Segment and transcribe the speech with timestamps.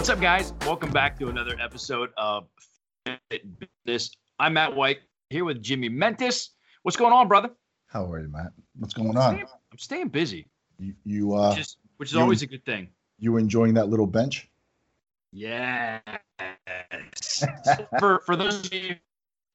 [0.00, 0.54] What's up, guys?
[0.62, 2.46] Welcome back to another episode of
[3.04, 3.42] Fit
[3.84, 4.16] Business.
[4.38, 6.52] I'm Matt White here with Jimmy Mentis.
[6.84, 7.50] What's going on, brother?
[7.86, 8.52] How are you, Matt?
[8.78, 9.34] What's going I'm on?
[9.34, 10.46] staying, I'm staying busy,
[10.78, 12.88] You you uh which is, which is you- always a good thing.
[13.18, 14.48] you enjoying that little bench?
[15.34, 16.00] Yes.
[17.98, 18.94] for for those of you,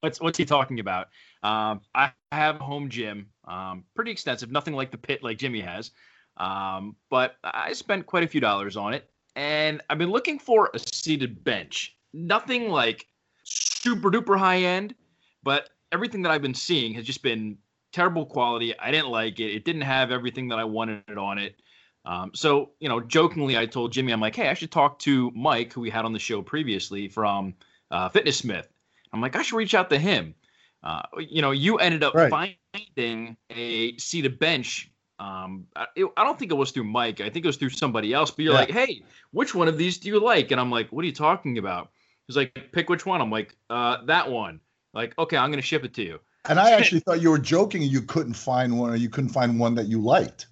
[0.00, 1.08] what's what's he talking about?
[1.42, 5.62] Um, I have a home gym, um, pretty extensive, nothing like the pit like Jimmy
[5.62, 5.90] has,
[6.36, 10.70] um, but I spent quite a few dollars on it, and I've been looking for
[10.74, 11.96] a seated bench.
[12.12, 13.06] Nothing like
[13.44, 14.94] super duper high end,
[15.42, 17.58] but everything that I've been seeing has just been
[17.92, 18.76] terrible quality.
[18.78, 19.54] I didn't like it.
[19.54, 21.60] It didn't have everything that I wanted on it.
[22.06, 25.30] Um, so, you know, jokingly, I told Jimmy, I'm like, hey, I should talk to
[25.34, 27.54] Mike, who we had on the show previously from
[27.90, 28.68] uh, Fitness Smith.
[29.12, 30.34] I'm like, I should reach out to him.
[30.82, 32.30] Uh, you know, you ended up Right.
[32.30, 34.90] finding a seated bench.
[35.18, 37.20] Um, I, it- I don't think it was through Mike.
[37.20, 38.30] I think it was through somebody else.
[38.30, 38.60] But you're Yeah.
[38.60, 40.50] like, hey, which one of these do you like?
[40.50, 41.90] And I'm like, what are you talking about?
[42.26, 43.20] He's like, pick which one.
[43.20, 44.60] I'm like, uh, that one.
[44.92, 46.20] Like, okay, I'm gonna ship it to you.
[46.48, 49.58] And I actually thought you were joking you couldn't find one or you couldn't find
[49.58, 50.46] one that you liked.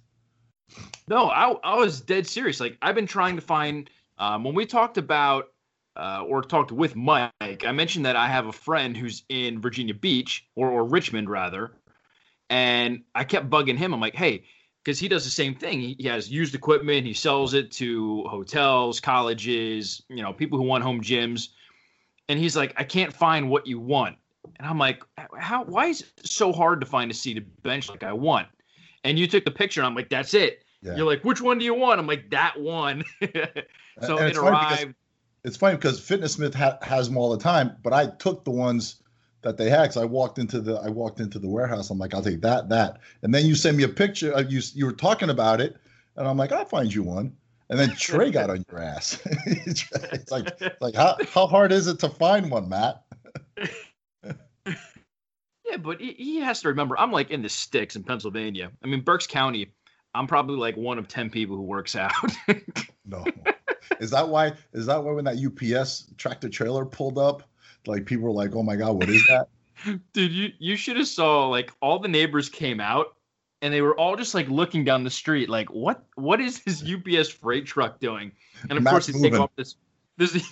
[1.07, 2.59] No, I, I was dead serious.
[2.59, 5.47] Like I've been trying to find um, when we talked about
[5.95, 9.93] uh, or talked with Mike, I mentioned that I have a friend who's in Virginia
[9.93, 11.71] Beach or, or Richmond rather,
[12.49, 13.93] and I kept bugging him.
[13.93, 14.43] I'm like, hey,
[14.83, 15.79] because he does the same thing.
[15.79, 17.05] He, he has used equipment.
[17.05, 21.49] He sells it to hotels, colleges, you know, people who want home gyms,
[22.29, 24.17] and he's like, I can't find what you want.
[24.57, 25.03] And I'm like,
[25.39, 25.63] how?
[25.63, 28.47] Why is it so hard to find a seated bench like I want?
[29.03, 29.81] And you took the picture.
[29.81, 30.63] And I'm like, that's it.
[30.81, 30.97] Yeah.
[30.97, 31.99] You're like, which one do you want?
[31.99, 33.03] I'm like, that one.
[33.21, 33.57] so it
[34.01, 34.95] funny because- arrived.
[35.43, 38.49] It's funny because Fitness Smith ha- has them all the time, but I took the
[38.51, 39.03] ones
[39.45, 41.89] that they had because I walked into the I walked into the warehouse.
[41.89, 44.31] I'm like, I'll take that, that, and then you send me a picture.
[44.31, 45.77] Of you you were talking about it,
[46.17, 47.31] and I'm like, I'll find you one.
[47.69, 49.19] And then Trey got on your ass.
[49.45, 49.89] it's
[50.29, 53.03] like it's like how how hard is it to find one, Matt?
[55.67, 58.71] Yeah, but he, he has to remember, I'm like in the sticks in Pennsylvania.
[58.83, 59.71] I mean, Berks County,
[60.13, 62.13] I'm probably like one of 10 people who works out.
[63.07, 63.23] No.
[63.99, 64.53] is that why?
[64.73, 67.43] Is that why when that UPS tractor trailer pulled up,
[67.87, 69.47] like people were like, "Oh my god, what is that?"
[70.13, 73.15] Dude, you, you should have saw like all the neighbors came out
[73.61, 76.83] and they were all just like looking down the street, like, what what is this
[76.83, 78.31] UPS freight truck doing?
[78.69, 79.75] And of Matt's course, they take off this.
[80.17, 80.47] This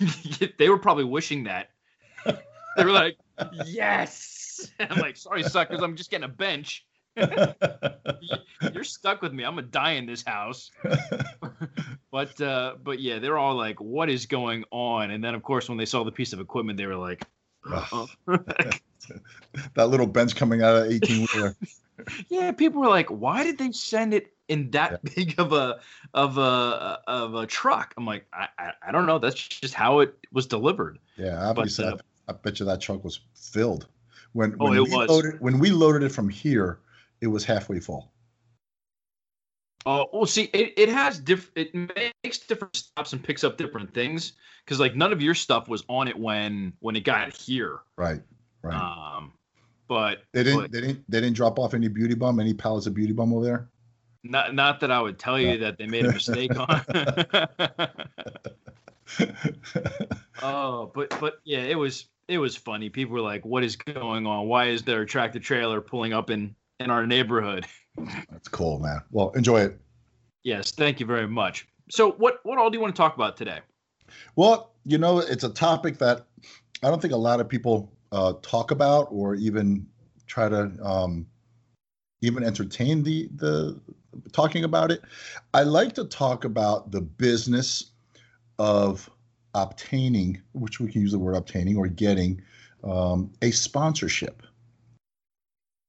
[0.58, 1.70] they were probably wishing that.
[2.76, 3.16] They were like,
[3.66, 4.68] yes.
[4.80, 6.84] I'm like, sorry, suckers, I'm just getting a bench.
[8.72, 9.44] You're stuck with me.
[9.44, 10.70] I'm gonna die in this house.
[12.10, 15.68] but uh, but yeah, they're all like, "What is going on?" And then of course,
[15.68, 17.24] when they saw the piece of equipment, they were like,
[17.66, 18.08] "Oh."
[19.74, 21.56] that little bench coming out of 18 wheeler.
[22.28, 25.80] "Yeah." People were like, "Why did they send it in that big of a
[26.14, 29.18] of a of a truck?" I'm like, I I, I don't know.
[29.18, 30.98] That's just how it was delivered.
[31.16, 31.96] Yeah, obviously, uh,
[32.28, 33.86] I, I bet you that truck was filled.
[34.32, 36.80] When Oh, when it we loaded when we loaded it from here,
[37.24, 38.12] it was halfway full.
[39.86, 41.50] Oh, well, see, it, it has diff.
[41.56, 44.32] It makes different stops and picks up different things
[44.64, 47.80] because like none of your stuff was on it when when it got here.
[47.96, 48.22] Right,
[48.62, 48.74] right.
[48.74, 49.32] Um,
[49.88, 52.86] but they didn't but- they didn't they didn't drop off any beauty bum, any pallets
[52.86, 53.68] of beauty bum over there.
[54.22, 56.82] Not not that I would tell you that they made a mistake on.
[60.42, 62.88] oh, but but yeah, it was it was funny.
[62.88, 64.48] People were like, "What is going on?
[64.48, 67.66] Why is there a tractor trailer pulling up in in our neighborhood?"
[68.30, 69.00] That's cool, man.
[69.10, 69.80] Well, enjoy it.
[70.42, 71.66] Yes, thank you very much.
[71.90, 73.60] So, what what all do you want to talk about today?
[74.36, 76.26] Well, you know, it's a topic that
[76.82, 79.86] I don't think a lot of people uh, talk about or even
[80.26, 81.26] try to um,
[82.20, 83.80] even entertain the the
[84.32, 85.02] talking about it.
[85.52, 87.90] I like to talk about the business
[88.58, 89.10] of
[89.54, 92.42] obtaining, which we can use the word obtaining or getting
[92.82, 94.42] um, a sponsorship.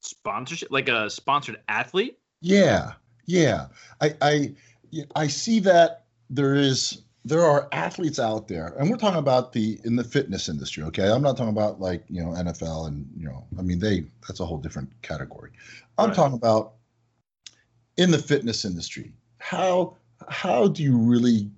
[0.05, 2.17] Sponsorship, like a sponsored athlete.
[2.41, 2.93] Yeah,
[3.25, 3.67] yeah.
[4.01, 4.55] I I
[5.15, 9.79] I see that there is there are athletes out there, and we're talking about the
[9.83, 10.83] in the fitness industry.
[10.83, 14.05] Okay, I'm not talking about like you know NFL and you know I mean they
[14.27, 15.51] that's a whole different category.
[15.97, 16.15] I'm Right.
[16.15, 16.73] talking about
[17.97, 19.11] in the fitness industry.
[19.39, 19.97] How
[20.29, 21.49] how do you really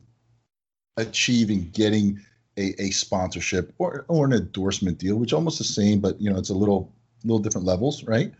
[0.98, 2.20] achieve in getting
[2.58, 6.38] a, a sponsorship or or an endorsement deal, which almost the same, but you know
[6.38, 6.92] it's a little
[7.24, 8.34] little different levels, right?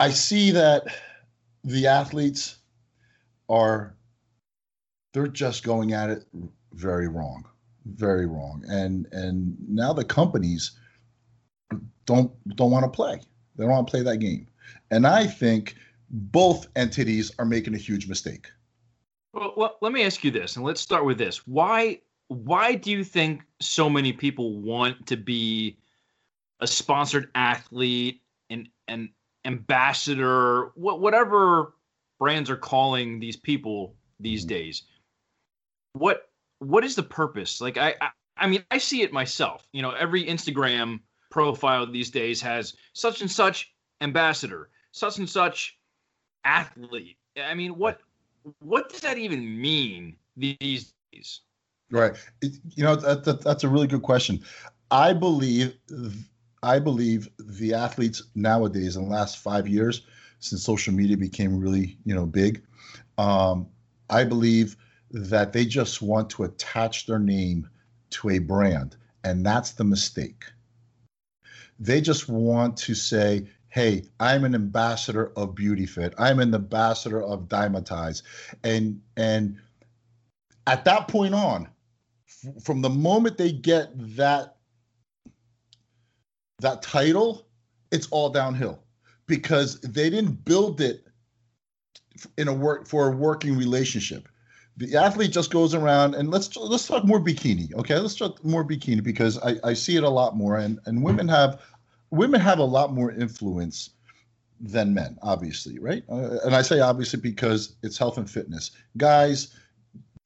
[0.00, 0.84] I see that
[1.64, 2.56] the athletes
[3.48, 3.94] are
[5.12, 6.24] they're just going at it
[6.72, 7.44] very wrong
[7.94, 8.64] very wrong.
[8.68, 10.72] And and now the companies
[12.06, 13.20] don't don't want to play.
[13.56, 14.46] They don't want to play that game.
[14.90, 15.76] And i think
[16.10, 18.46] both entities are making a huge mistake.
[19.34, 22.90] Well, well, let me ask you this, and let's start with this: Why why do
[22.90, 25.78] you think so many people want to be
[26.60, 29.10] a sponsored athlete and an
[29.44, 31.74] ambassador, wh- whatever
[32.18, 34.48] brands are calling these people these Mhm.
[34.48, 34.82] days?
[35.92, 37.60] What what is the purpose?
[37.60, 39.66] Like I, I I mean I see it myself.
[39.72, 41.00] You know, every Instagram
[41.30, 45.78] profile these days has such and such ambassador, such and such
[46.44, 47.18] athlete.
[47.40, 48.00] I mean, what
[48.60, 51.40] what does that even mean these days?
[51.90, 52.14] Right.
[52.42, 54.42] You know that, that that's a really good question.
[54.90, 55.76] I believe
[56.62, 60.02] I believe the athletes nowadays in the last five years,
[60.40, 62.62] since social media became really you know big,
[63.16, 63.66] um,
[64.10, 64.76] I believe
[65.10, 67.68] that they just want to attach their name
[68.10, 70.44] to a brand, and that's the mistake.
[71.80, 76.14] They just want to say, "Hey, I'm an ambassador of Beauty Fit.
[76.18, 78.22] I'm an ambassador of Dymatize,"
[78.64, 79.58] and and
[80.66, 81.68] at that point on,
[82.26, 84.57] f- from the moment they get that
[86.60, 87.46] that title,
[87.90, 88.82] it's all downhill
[89.26, 91.06] because they didn't build it
[92.36, 94.28] in a work for a working relationship.
[94.76, 97.98] The athlete just goes around and let's let's talk more bikini, okay?
[97.98, 101.28] Let's talk more bikini because I, I see it a lot more and and women
[101.28, 101.60] have
[102.10, 103.90] women have a lot more influence
[104.60, 106.02] than men, obviously, right?
[106.08, 108.72] Uh, and I say obviously because it's health and fitness.
[108.96, 109.54] Guys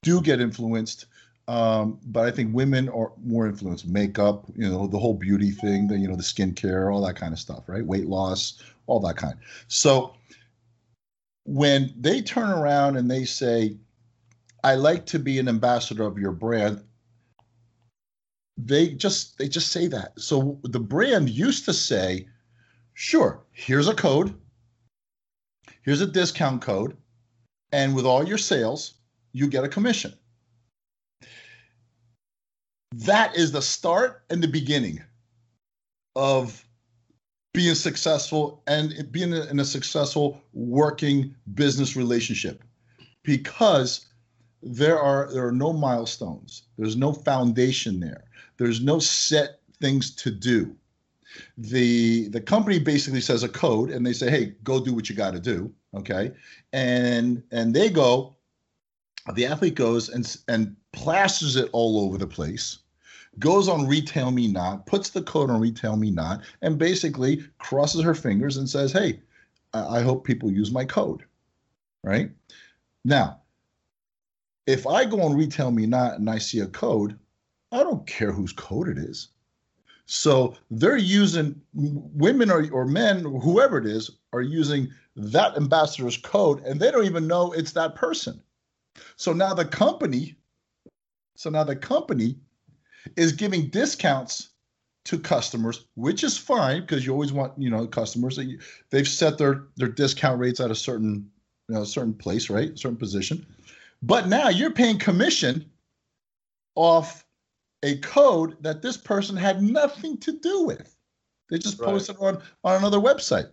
[0.01, 1.05] do get influenced
[1.47, 3.85] um, but I think women are more influenced.
[3.85, 7.33] Makeup, you know, the whole beauty thing, the you know, the skincare, all that kind
[7.33, 7.85] of stuff, right?
[7.85, 9.35] Weight loss, all that kind.
[9.67, 10.15] So
[11.45, 13.75] when they turn around and they say,
[14.63, 16.81] "I like to be an ambassador of your brand,"
[18.57, 20.17] they just they just say that.
[20.19, 22.29] So the brand used to say,
[22.93, 24.33] "Sure, here's a code,
[25.81, 26.95] here's a discount code,
[27.73, 28.93] and with all your sales,
[29.33, 30.13] you get a commission."
[33.01, 35.01] That is the start and the beginning
[36.15, 36.63] of
[37.53, 42.63] being successful and being in a successful working business relationship
[43.23, 44.07] because
[44.61, 46.63] there are there are no milestones.
[46.77, 48.23] There's no foundation there.
[48.57, 50.75] There's no set things to do.
[51.57, 55.15] The the company basically says a code and they say hey go do what you
[55.15, 56.31] got to do okay?
[56.73, 58.35] And and they go
[59.33, 62.79] the athlete goes and and plasters it all over the place
[63.39, 68.91] goes on RetailMeNot puts the code on RetailMeNot and basically crosses her fingers and says
[68.91, 69.19] hey
[69.73, 71.23] i, I hope people use my code
[72.03, 72.29] right?
[73.05, 73.39] Now
[74.65, 77.17] if i go on retail me not and i see a code
[77.71, 79.29] i don't care whose code it is.
[80.05, 86.61] So they're using women or, or men whoever it is are using that ambassador's code
[86.65, 88.41] and they don't even know it's that person.
[89.15, 90.35] So now the company
[91.35, 92.37] so now the company
[93.15, 94.49] is giving discounts
[95.05, 98.59] to customers, which is fine because you always want you know customers that you,
[98.89, 101.29] they've set their their discount rates at a certain
[101.67, 103.45] you know certain place, right, a certain position.
[104.01, 105.69] But now you're paying commission
[106.75, 107.25] off
[107.83, 110.95] a code that this person had nothing to do with.
[111.49, 111.89] They just Right.
[111.89, 113.49] posted on on another website.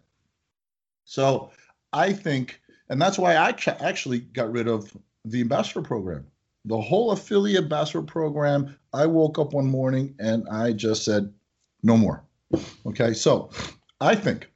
[1.04, 1.50] So
[1.92, 6.26] I think, and that's why I actually got rid of the ambassador program
[6.64, 8.76] the whole affiliate ambassador program.
[8.92, 11.32] I woke up one morning and I just said,
[11.82, 12.23] no more.
[12.87, 13.12] Okay.
[13.14, 13.50] So
[14.00, 14.50] I think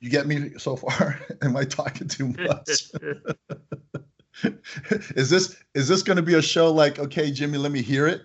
[0.00, 1.20] you get me so far.
[1.42, 2.90] Am I talking too much?
[5.16, 8.06] is this is this going to be a show like, okay, Jimmy, let me hear
[8.06, 8.22] it?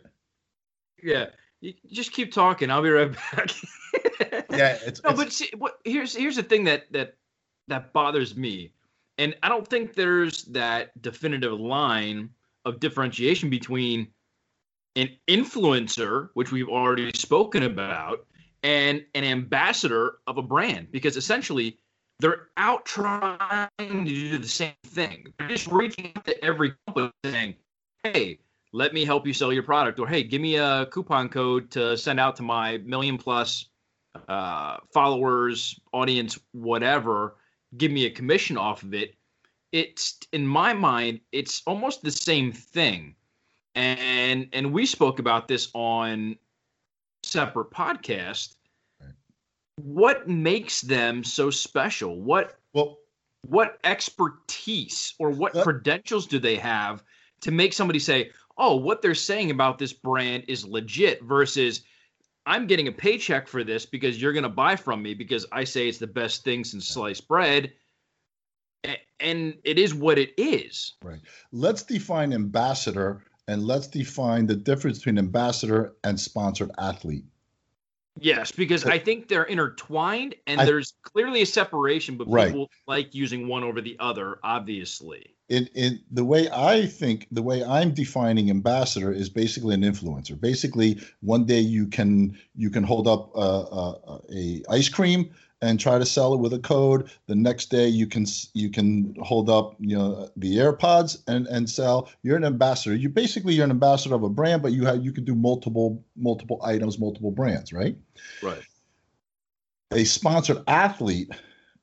[1.04, 1.28] yeah,
[1.62, 2.70] you just keep talking.
[2.70, 3.52] I'll be right back.
[4.52, 7.16] Yeah, it's, no, it's- but see, what, here's here's the thing that that
[7.70, 8.74] that bothers me,
[9.18, 12.30] and I don't think there's that definitive line
[12.66, 14.08] of differentiation between
[14.96, 18.26] an influencer, which we've already spoken about,
[18.64, 21.78] and an ambassador of a brand, because essentially
[22.20, 25.34] they're out trying to do the same thing.
[25.40, 27.56] They're just reaching out to every company saying,
[28.04, 28.40] "Hey,
[28.74, 31.98] let me help you sell your product," or "Hey, give me a coupon code to
[31.98, 33.70] send out to my million plus
[34.28, 37.38] uh, followers, audience, whatever,
[37.78, 39.16] give me a commission off of it.
[39.72, 43.16] It's in my mind, it's almost the same thing.
[43.76, 46.36] And and we spoke about this on
[47.24, 48.56] separate podcast.
[49.00, 49.14] Right.
[49.78, 52.22] What makes them so special?
[52.22, 52.98] What well,
[53.48, 57.04] what expertise or what That- credentials do they have
[57.42, 61.84] to make somebody say, "Oh, what they're saying about this brand is legit," versus
[62.46, 65.64] I'm getting a paycheck for this because you're going to buy from me because I
[65.64, 67.72] say it's the best thing since sliced bread.
[69.20, 70.96] And it is what it is.
[71.04, 71.20] Right.
[71.52, 77.26] Let's define ambassador and let's define the difference between ambassador and sponsored athlete.
[78.20, 82.48] Yes, because I think they're intertwined and I- there's clearly a separation, but Right.
[82.48, 85.36] people like using one over the other, obviously.
[85.50, 90.40] in in the way I think the way I'm defining ambassador is basically an influencer.
[90.40, 95.30] Basically, one day you can you can hold up a, a, a ice cream
[95.62, 97.12] and try to sell it with a code.
[97.28, 101.70] The next day you can you can hold up you know the AirPods and and
[101.70, 102.10] sell.
[102.24, 102.96] You're an ambassador.
[102.96, 106.04] You basically you're an ambassador of a brand, but you have you can do multiple
[106.16, 107.96] multiple items, multiple brands, right?
[108.42, 108.64] Right.
[109.92, 111.32] a sponsored athlete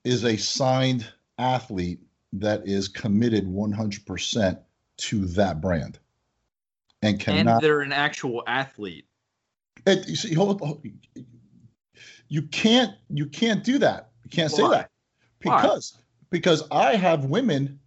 [0.05, 1.07] is a signed
[1.39, 2.01] athlete
[2.33, 4.59] that is committed 100%
[4.99, 5.99] to that brand
[7.03, 9.07] and And cannot they're an actual athlete.
[9.87, 10.85] it, you see hold, hold-
[12.29, 14.11] you can't you can't do that.
[14.25, 14.71] You can't say Why?
[14.71, 14.91] that.
[15.43, 15.63] Why?
[15.63, 15.99] because
[16.31, 17.79] because i have women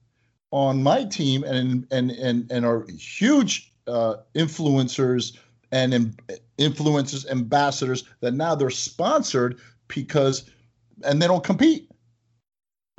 [0.52, 5.38] on my team and and and and are huge uh, influencers
[5.72, 6.16] and em-
[6.58, 10.50] influencers ambassadors that now they're sponsored because
[11.04, 11.90] and they don't compete.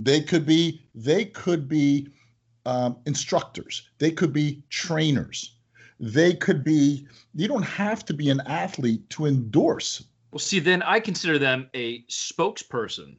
[0.01, 2.09] They could be they could be
[2.67, 3.89] um, instructors.
[3.99, 5.55] They could be trainers.
[6.01, 10.83] They could be you don't have to be an athlete to endorse Well, see, then
[10.83, 13.19] I consider them a spokesperson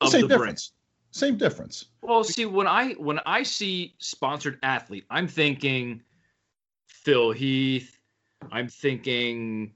[0.00, 0.40] of same the brand.
[0.40, 0.72] difference
[1.12, 6.02] same difference Well, see, when I when I see sponsored athlete, I'm thinking
[6.88, 7.98] Phil Heath.
[8.52, 9.72] I'm thinking,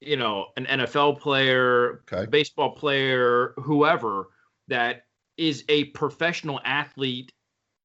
[0.00, 2.28] you know, an NFL player, Okay.
[2.28, 4.30] baseball player, whoever
[4.68, 5.06] that
[5.36, 7.32] is a professional athlete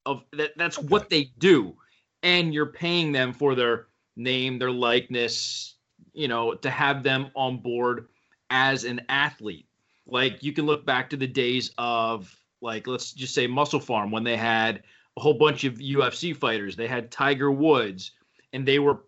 [0.05, 0.51] of that.
[0.57, 1.75] That's what they do,
[2.23, 5.75] and you're paying them for their name, their likeness,
[6.13, 8.07] you know, to have them on board
[8.51, 9.65] as an athlete.
[10.05, 14.23] Like you can look back to the days of like let's just say MusclePharm when
[14.23, 14.83] they had
[15.17, 16.75] a whole bunch of UFC fighters.
[16.75, 18.11] They had Tiger Woods
[18.53, 19.05] and they were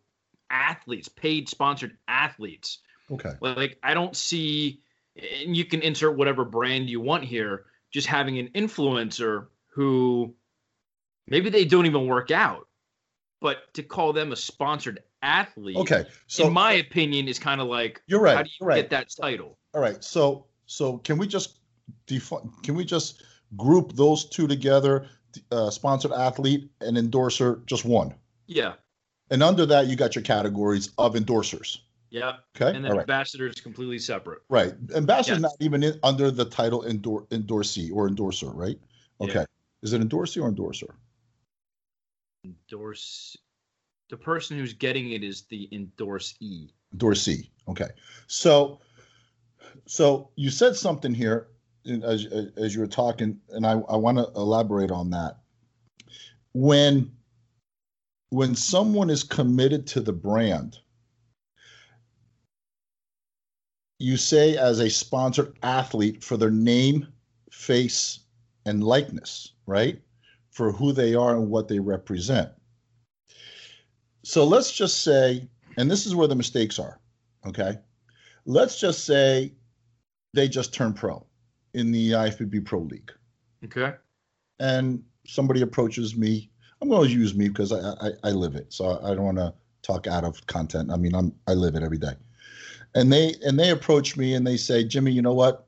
[0.49, 2.79] athletes, paid sponsored athletes.
[3.11, 4.79] okay Like I don't see
[5.43, 10.33] and you can insert whatever brand you want here, just having an influencer who
[11.27, 12.67] maybe they don't even work out.
[13.41, 17.67] But to call them a sponsored athlete, okay so in my opinion, is kind of
[17.67, 19.57] like you're right how do you right get that title?
[19.73, 21.59] all right so so can we just
[22.05, 23.23] define can we just
[23.57, 25.07] group those two together
[25.51, 28.13] uh, sponsored athlete and endorser just one
[28.47, 28.73] Yeah,
[29.31, 32.37] and under that you got your categories of endorsers yeah.
[32.55, 34.41] okay And then right ambassador is completely separate.
[34.49, 35.51] right ambassador's Yes.
[35.51, 38.77] not even in, under the title endor- endorsee or endorser right
[39.19, 39.27] Yeah.
[39.29, 39.45] okay
[39.81, 40.93] is it endorsee or endorser
[42.45, 43.37] Endorse
[44.13, 46.69] the person who's getting it is the endorsee.
[46.97, 47.49] Dorsey.
[47.67, 47.89] Okay.
[48.27, 48.79] So,
[49.87, 51.47] so you said something here
[52.03, 55.37] as as you were talking, and I, I want to elaborate on that.
[56.53, 57.11] When
[58.29, 60.77] when someone is committed to the brand,
[63.97, 67.07] you say as a sponsored athlete for their name,
[67.49, 68.19] face,
[68.67, 69.99] and likeness, right?
[70.51, 72.51] For who they are and what they represent.
[74.23, 76.99] So let's just say and this is where the mistakes are.
[77.45, 77.77] Okay.
[78.45, 79.53] Let's just say
[80.33, 81.25] they just turn pro
[81.73, 83.11] in the IFBB Pro League.
[83.65, 83.93] Okay.
[84.59, 86.49] And somebody approaches me.
[86.81, 88.71] I'm going to use me because I, I, I live it.
[88.73, 90.91] So I don't want to talk out of content.
[90.91, 92.13] I mean, I'm, I live it every day.
[92.95, 95.65] And they, and they approach me and they say, Jimmy, you know what?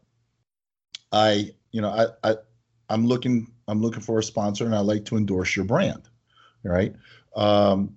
[1.11, 2.35] I, you know, I, I,
[2.89, 6.03] I'm looking, I'm looking for a sponsor and I like to endorse your brand.
[6.65, 6.93] All right.
[7.35, 7.95] Um,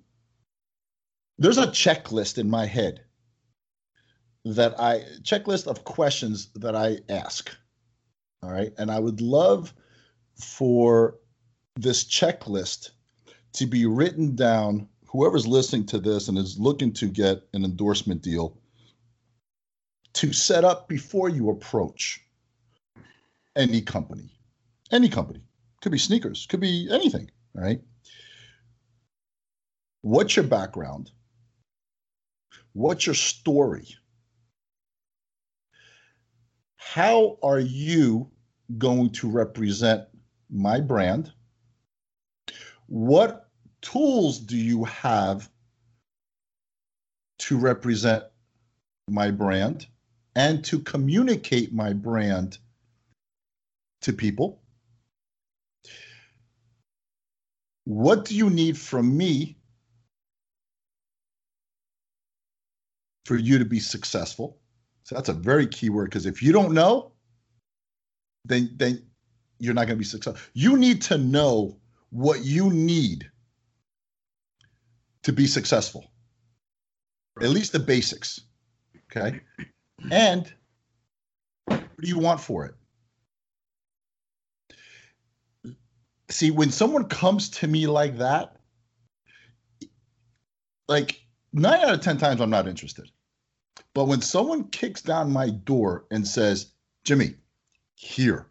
[1.39, 3.01] there's a checklist in my head
[4.45, 7.49] that I checklist of questions that I ask.
[8.43, 8.73] All right.
[8.77, 9.73] And I would love
[10.35, 11.15] for
[11.75, 12.91] this checklist
[13.53, 14.87] to be written down.
[15.07, 18.57] Whoever's listening to this and is looking to get an endorsement deal
[20.13, 22.21] to set up before you approach
[23.55, 24.29] any company.
[24.91, 25.41] Any company.
[25.81, 27.29] Could be sneakers, could be anything.
[27.55, 27.81] All right.
[30.01, 31.11] What's your background?
[32.79, 33.89] What's your story?
[36.77, 38.31] How are you
[38.77, 40.05] going to represent
[40.49, 41.29] my brand?
[42.87, 43.49] What
[43.81, 45.49] tools do you have
[47.39, 48.23] to represent
[49.09, 49.85] my brand
[50.33, 52.59] and to communicate my brand
[54.03, 54.61] to people?
[57.83, 59.58] What do you need from me
[63.29, 64.57] for you to be successful?
[65.03, 67.11] So that's a very key word because if you don't know,
[68.43, 69.03] then then
[69.59, 70.41] you're not going to be successful.
[70.53, 71.77] You need to know
[72.09, 73.29] what you need
[75.21, 76.09] to be successful.
[77.39, 78.41] At least the basics.
[79.11, 79.41] Okay.
[80.09, 80.51] And
[81.65, 82.73] what do you want for it?
[86.31, 88.55] See, when someone comes to me like that,
[90.87, 91.21] like
[91.53, 93.11] nine out of 10 times, I'm not interested.
[93.93, 97.35] But when someone kicks down my door and says, Jimmy,
[97.95, 98.47] here,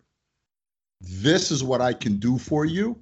[1.01, 3.01] this is what I can do for you,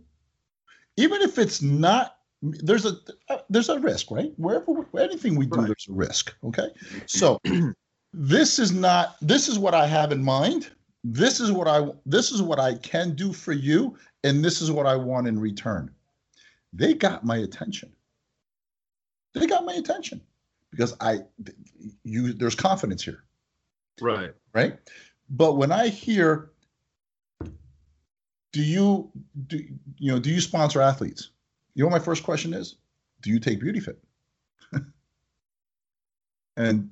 [0.96, 2.98] even if it's not, there's a
[3.48, 4.32] there's a risk, right?
[4.36, 5.66] Wherever anything we do, right.
[5.66, 6.34] there's a risk.
[6.44, 6.98] Okay, mm-hmm.
[7.06, 7.40] so
[8.12, 10.70] this is not this is what I have in mind.
[11.02, 14.70] This is what I this is what I can do for you, and this is
[14.70, 15.90] what I want in return.
[16.72, 17.90] They got my attention.
[19.32, 20.20] They got my attention
[20.76, 21.20] because I
[22.04, 23.24] you there's confidence here.
[24.00, 24.32] Right.
[24.54, 24.78] Right.
[25.30, 26.50] But when I hear
[28.52, 29.10] do you
[29.46, 29.56] do
[29.98, 31.30] you know do you sponsor athletes?
[31.74, 32.76] You know what my first question is?
[33.22, 33.98] Do you take beauty fit?
[36.56, 36.90] and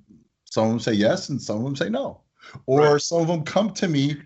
[0.50, 2.22] some of them say yes and some of them say no.
[2.66, 3.00] Or right.
[3.00, 4.16] some of them come to me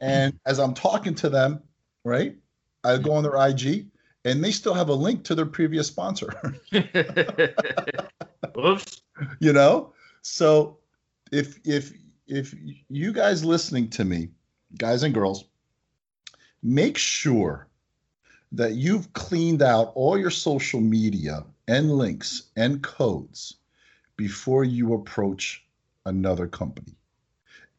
[0.00, 1.62] and as I'm talking to them,
[2.04, 2.36] right?
[2.84, 3.86] I go on their IG
[4.24, 6.30] and they still have a link to their previous sponsor.
[8.64, 9.02] Oops.
[9.40, 9.92] You know?
[10.22, 10.78] So
[11.32, 11.92] if if
[12.26, 12.54] if
[12.88, 14.28] you guys listening to me,
[14.78, 15.44] guys and girls,
[16.62, 17.68] make sure
[18.52, 23.56] that you've cleaned out all your social media and links and codes
[24.16, 25.64] before you approach
[26.06, 26.94] another company.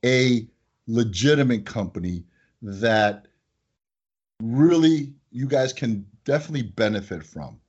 [0.06, 0.48] A
[0.88, 2.24] legitimate company
[2.62, 3.28] that
[4.42, 7.61] really you guys can definitely benefit from.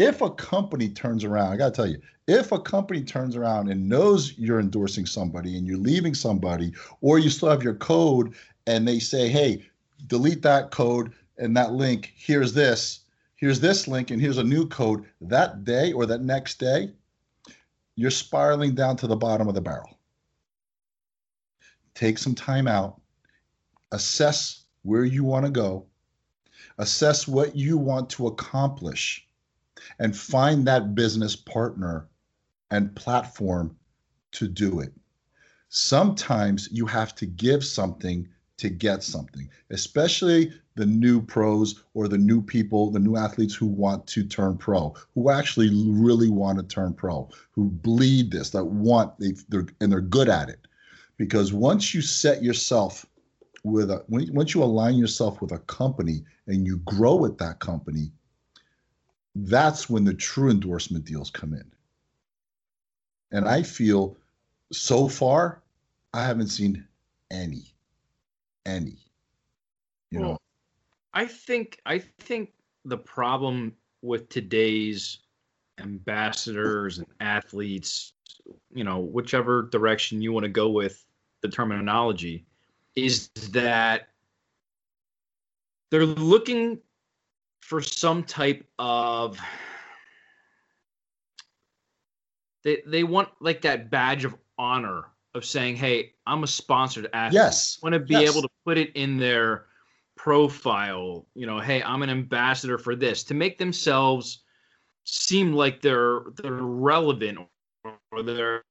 [0.00, 3.68] If a company turns around, I got to tell you, if a company turns around
[3.68, 8.32] and knows you're endorsing somebody and you're leaving somebody, or you still have your code
[8.66, 9.62] and they say, hey,
[10.06, 13.00] delete that code and that link, here's this,
[13.36, 16.92] here's this link, and here's a new code, that day or that next day,
[17.94, 19.98] you're spiraling down to the bottom of the barrel.
[21.94, 22.98] Take some time out,
[23.92, 25.84] assess where you want to go,
[26.78, 29.26] assess what you want to accomplish
[29.98, 32.08] and find that business partner
[32.70, 33.76] and platform
[34.32, 34.92] to do it.
[35.68, 38.28] Sometimes you have to give something
[38.60, 43.66] to get something, especially the new pros or the new people, the new athletes who
[43.66, 48.64] want to turn pro, who actually really want to turn pro, who bleed this, that
[48.64, 50.66] want they they're and they're good at it.
[51.16, 53.06] Because once you set yourself
[53.64, 58.12] with a once you align yourself with a company and you grow with that company,
[59.48, 61.64] that's when the true endorsement deals come in.
[63.32, 64.16] And I feel
[64.72, 65.62] so far,
[66.12, 66.86] I haven't seen
[67.30, 67.74] any,
[68.66, 68.98] any.
[70.10, 70.38] You well, know,
[71.14, 72.52] I think I think
[72.84, 75.18] the problem with today's
[75.78, 78.12] ambassadors and athletes,
[78.74, 81.04] you know, whichever direction you want to go with
[81.40, 82.44] the terminology,
[82.96, 84.08] is that
[85.90, 86.78] they're looking
[87.60, 89.38] for some type of
[92.62, 97.34] they they want like that badge of honor of saying, "Hey, I'm a sponsored athlete."
[97.34, 98.30] Yes, want to be yes.
[98.30, 99.66] able to put it in their
[100.16, 101.26] profile.
[101.34, 104.42] You know, "Hey, I'm an ambassador for this," to make themselves
[105.04, 107.38] seem like they're they're relevant
[108.12, 108.64] or they're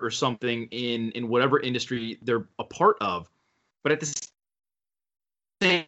[0.00, 3.30] or something in in whatever industry they're a part of.
[3.82, 4.28] But at the
[5.60, 5.86] same,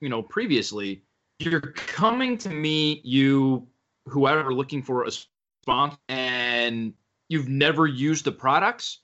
[0.00, 1.02] you know, previously,
[1.38, 3.66] you're coming to me, you
[4.06, 6.92] whoever looking for a sponsor, and
[7.28, 9.00] you've never used the products.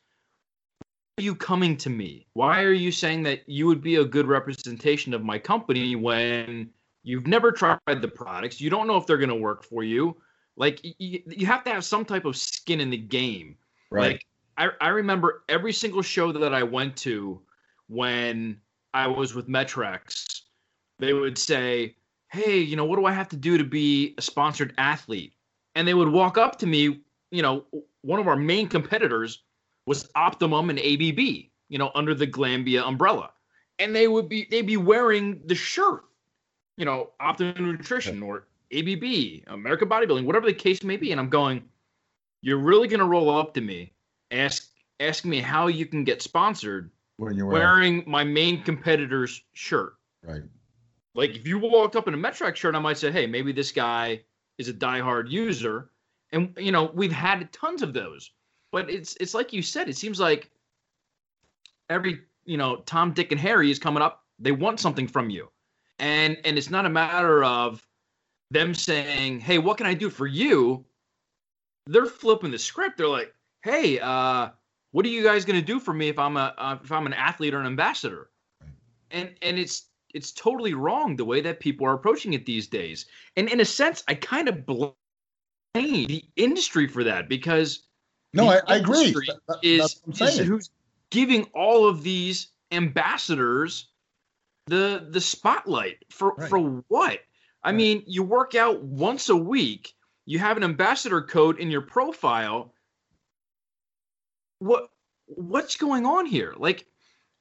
[0.80, 2.26] Why are you coming to me?
[2.34, 6.70] Why are you saying that you would be a good representation of my company when
[7.04, 8.60] you've never tried the products?
[8.60, 10.16] You don't know if they're going to work for you.
[10.56, 13.56] Like you, you have to have some type of skin in the game.
[13.90, 14.12] Right.
[14.12, 14.26] Like
[14.58, 17.40] I, I remember every single show that I went to
[17.88, 18.58] when
[18.94, 20.42] I was with MET-Rx,
[20.98, 21.96] they would say,
[22.28, 25.32] Hey, you know, what do I have to do to be a sponsored athlete?
[25.74, 27.64] And they would walk up to me, you know,
[28.02, 29.42] one of our main competitors
[29.86, 31.18] was Optimum and ABB,
[31.68, 33.30] you know, under the Glanbia umbrella.
[33.78, 36.04] And they would be they'd be wearing the shirt,
[36.76, 41.12] you know, Optimum Nutrition or ABB, American Bodybuilding, whatever the case may be.
[41.12, 41.62] And I'm going,
[42.42, 43.92] you're really going to roll up to me,
[44.30, 49.42] ask asking me how you can get sponsored when you're wearing, wearing my main competitor's
[49.52, 49.94] shirt.
[50.22, 50.42] Right.
[51.16, 53.72] Like if you walked up in a MET-Rx shirt, I might say, hey, maybe this
[53.72, 54.20] guy
[54.58, 55.90] is a diehard user.
[56.30, 58.30] And you know, we've had tons of those.
[58.70, 60.50] But it's it's like you said, it seems like
[61.88, 64.24] every, you know, Tom, Dick, and Harry is coming up.
[64.38, 65.48] They want something from you.
[65.98, 67.86] And and it's not a matter of
[68.50, 70.84] them saying, "Hey, what can I do for you?"
[71.86, 72.98] They're flipping the script.
[72.98, 74.50] They're like, "Hey, uh,
[74.90, 77.06] what are you guys going to do for me if I'm a uh, if I'm
[77.06, 78.28] an athlete or an ambassador?"
[79.10, 83.06] And and it's it's totally wrong the way that people are approaching it these days.
[83.36, 84.92] And in a sense, I kind of blame
[85.74, 87.86] the industry for that because
[88.32, 89.12] no, I, I agree.
[89.12, 90.70] That, is, is who's
[91.10, 93.88] giving all of these ambassadors
[94.66, 96.50] the the spotlight for right.
[96.50, 97.20] for what?
[97.62, 97.74] I right.
[97.76, 99.94] mean, you work out once a week.
[100.24, 102.72] You have an ambassador code in your profile.
[104.58, 104.88] What
[105.26, 106.54] what's going on here?
[106.56, 106.86] Like,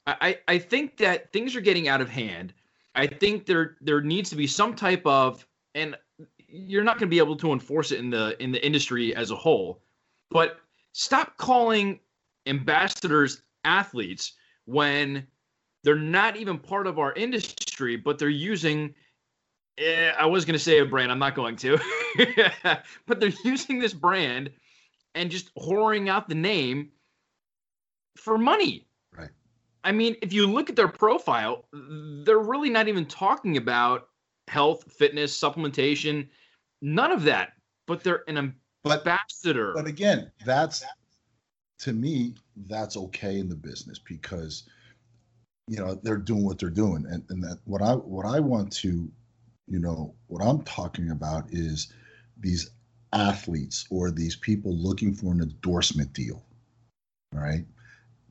[0.07, 2.53] I I think that things are getting out of hand.
[2.95, 5.95] I think there there needs to be some type of and
[6.47, 9.31] you're not going to be able to enforce it in the in the industry as
[9.31, 9.81] a whole,
[10.29, 10.59] but
[10.93, 11.99] stop calling
[12.45, 14.33] ambassadors athletes
[14.65, 15.25] when
[15.83, 18.93] they're not even part of our industry, but they're using.
[19.77, 21.11] Eh, I was going to say a brand.
[21.11, 21.77] I'm not going to,
[23.05, 24.49] but they're using this brand
[25.15, 26.91] and just whoring out the name
[28.15, 28.87] for money.
[29.85, 34.09] I mean, if you look at their profile, they're really not even talking about
[34.47, 36.27] health, fitness, supplementation,
[36.81, 37.53] none of that.
[37.85, 39.73] But they're an ambassador.
[39.75, 40.83] But, but again, that's
[41.79, 42.33] to me,
[42.67, 44.63] that's okay in the business because
[45.67, 48.71] you know they're doing what they're doing, and and that what I what I want
[48.77, 49.07] to,
[49.67, 51.93] you know, what I'm talking about is
[52.39, 52.71] these
[53.13, 56.43] athletes or these people looking for an endorsement deal,
[57.31, 57.65] right?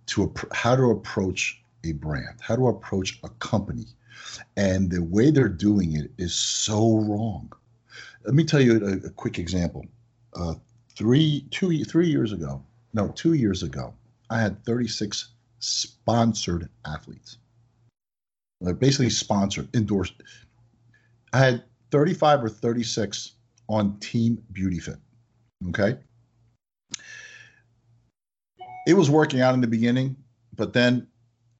[0.06, 3.86] To how to approach a brand, how to approach a company,
[4.56, 7.52] and the way they're doing it is so wrong.
[8.24, 9.84] Let me tell you a, a quick example.
[10.34, 10.54] Uh,
[10.94, 12.62] three, two, three years ago,
[12.92, 13.94] no, two years ago,
[14.30, 17.38] I had 36 sponsored athletes.
[18.60, 20.14] They're basically sponsored, endorsed.
[21.32, 23.32] I had 35 or 36
[23.68, 24.96] on Team Beauty Fit.
[25.68, 25.98] Okay.
[28.86, 30.16] It was working out in the beginning,
[30.56, 31.06] but then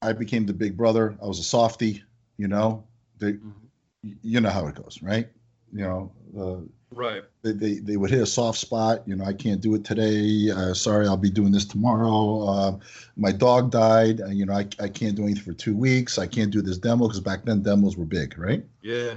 [0.03, 1.17] I became the big brother.
[1.23, 2.03] I was a softie,
[2.37, 2.85] you know.
[3.19, 4.13] They, mm-hmm.
[4.23, 5.29] you know how it goes, right?
[5.73, 6.61] You know, uh,
[6.95, 7.25] Right.
[7.43, 9.03] They, they, they would hit a soft spot.
[9.07, 10.51] You know, I can't do it today.
[10.51, 12.43] Uh, sorry, I'll be doing this tomorrow.
[12.43, 12.79] Uh,
[13.17, 14.21] my dog died.
[14.21, 16.19] Uh, you know, I, I can't do anything for two weeks.
[16.19, 18.65] I can't do this demo because back then demos were big, right?
[18.83, 19.17] Yeah.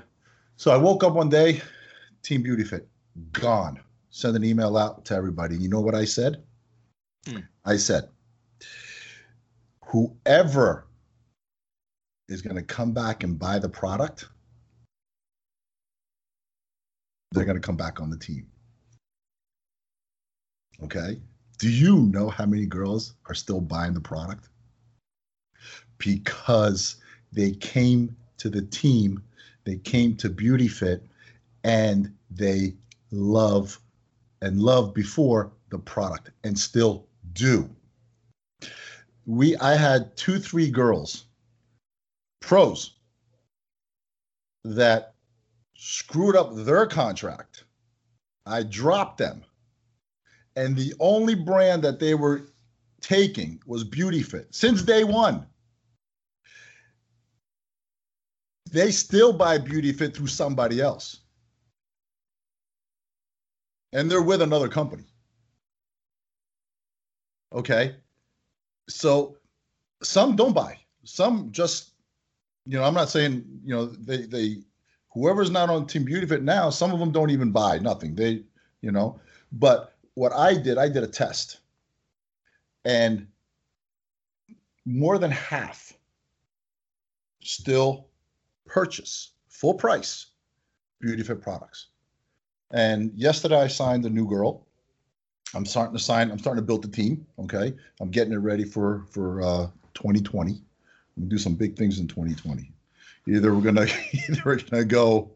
[0.56, 1.62] So I woke up one day,
[2.24, 2.88] Team Beauty Fit,
[3.32, 3.80] gone.
[4.10, 5.56] Send an email out to everybody.
[5.56, 6.43] You know what I said?
[7.28, 7.39] Hmm.
[7.67, 8.10] I said,
[9.86, 10.88] whoever
[12.27, 14.25] is going to come back and buy the product–
[17.32, 18.47] they're going to come back on the team.
[20.84, 21.19] Okay.
[21.60, 24.49] Do you know how many girls are still buying the product?
[25.97, 26.97] Because
[27.32, 29.21] they came to the team,
[29.65, 31.03] they came to Beauty Fit,
[31.63, 32.75] and they
[33.12, 33.80] love
[34.41, 37.70] and loved before the product and still do.
[39.26, 41.26] We I had two, three girls,
[42.40, 42.96] pros,
[44.63, 45.13] that
[45.76, 47.66] screwed up their contract.
[48.46, 49.44] I dropped them.
[50.56, 52.50] And the only brand that they were
[53.02, 55.46] taking was Beauty Fit since day one.
[58.72, 61.20] They still buy Beauty Fit through somebody else.
[63.94, 65.06] And they're with another company.
[67.58, 67.96] Okay.
[68.88, 69.38] So
[70.04, 70.78] some don't buy.
[71.04, 71.91] Some just,
[72.65, 74.58] you know, I'm not saying, you know, they they
[75.12, 78.13] whoever's not on Team Beauty Fit now, some of them don't even buy nothing.
[78.13, 78.43] They,
[78.82, 79.20] you know,
[79.52, 81.60] but what I did, I did a test.
[82.86, 83.28] And
[84.86, 85.93] more than half
[87.41, 88.08] still
[88.65, 90.28] purchase full price
[91.02, 91.88] Beauty Fit products.
[92.72, 94.66] And yesterday I signed a new girl.
[95.54, 97.26] I'm starting to sign, I'm starting to build the team.
[97.40, 97.74] Okay.
[98.00, 100.52] I'm getting it ready for for uh 2020.
[100.52, 100.60] I'm
[101.18, 102.72] gonna do some big things in 2020
[103.28, 105.32] either we're gonna either we're gonna go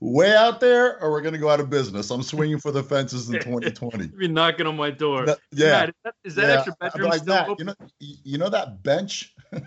[0.00, 2.10] way out there or we're gonna go out of business.
[2.10, 4.10] I'm swinging for the fences in 2020.
[4.18, 5.26] You're knocking on my door.
[5.26, 6.54] That, yeah, Matt, is that, is that yeah.
[6.54, 7.34] extra bedroom like still.
[7.34, 7.56] Open?
[7.58, 9.34] You know, you know that bench.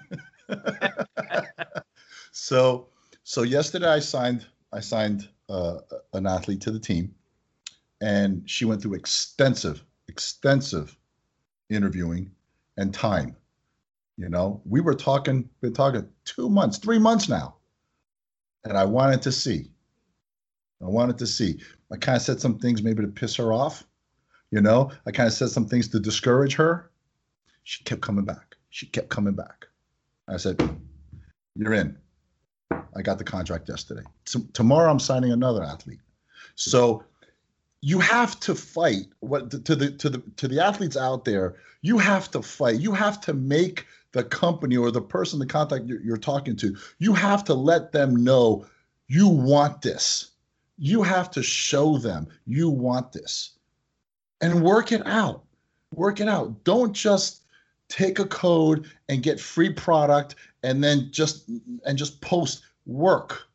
[2.31, 2.87] so,
[3.23, 5.79] so yesterday I signed I signed uh,
[6.13, 7.13] an athlete to the team,
[8.01, 10.97] and she went through extensive extensive
[11.69, 12.31] interviewing
[12.77, 13.35] and time.
[14.17, 17.55] You know, we were talking, been talking two months, three months now
[18.63, 19.71] and I wanted to see.
[20.81, 21.59] I wanted to see.
[21.91, 23.83] I kind of said some things maybe to piss her off.
[24.51, 26.91] You know, I kind of said some things to discourage her.
[27.63, 28.55] She kept coming back.
[28.69, 29.67] She kept coming back.
[30.27, 30.59] I said,
[31.55, 31.97] You're in.
[32.95, 34.03] I got the contract yesterday.
[34.25, 35.99] So, tomorrow I'm signing another athlete.
[36.55, 37.03] So
[37.81, 41.55] you have to fight what to the to the to the athletes out there.
[41.81, 42.79] You have to fight.
[42.79, 46.75] You have to make the company or the person the contact you're, you're, talking to
[46.99, 48.65] you have to let them know
[49.07, 50.31] you want this.
[50.77, 53.51] You have to show them you want this.
[54.41, 55.43] And work it out.
[55.93, 56.63] Work it out.
[56.63, 57.43] Don't just
[57.89, 61.49] take a code and get free product and then just
[61.85, 63.47] and just post work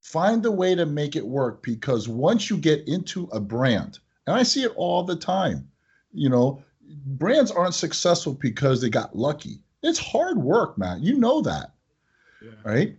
[0.00, 4.36] find a way to make it work because once you get into a brand and
[4.36, 5.68] i see it all the time
[6.12, 6.62] you know
[7.06, 9.60] brands aren't successful because they got lucky.
[9.82, 11.72] It's hard work man you know that
[12.42, 12.50] yeah.
[12.64, 12.96] right?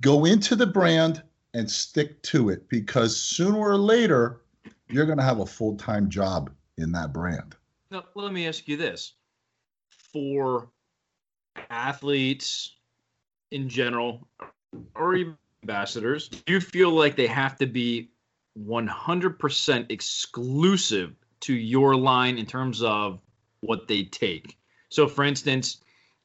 [0.00, 4.40] Go into the brand and stick to it because sooner or later
[4.88, 7.56] you're going to have a full-time job in that brand.
[7.90, 9.14] Now let me ask you this.
[9.90, 10.68] For
[11.70, 12.76] athletes
[13.50, 14.26] in general
[14.94, 18.10] or even ambassadors, do you feel like they have to be
[18.58, 23.20] 100% exclusive to your line in terms of
[23.60, 24.58] what they take?
[24.90, 25.80] So, for instance,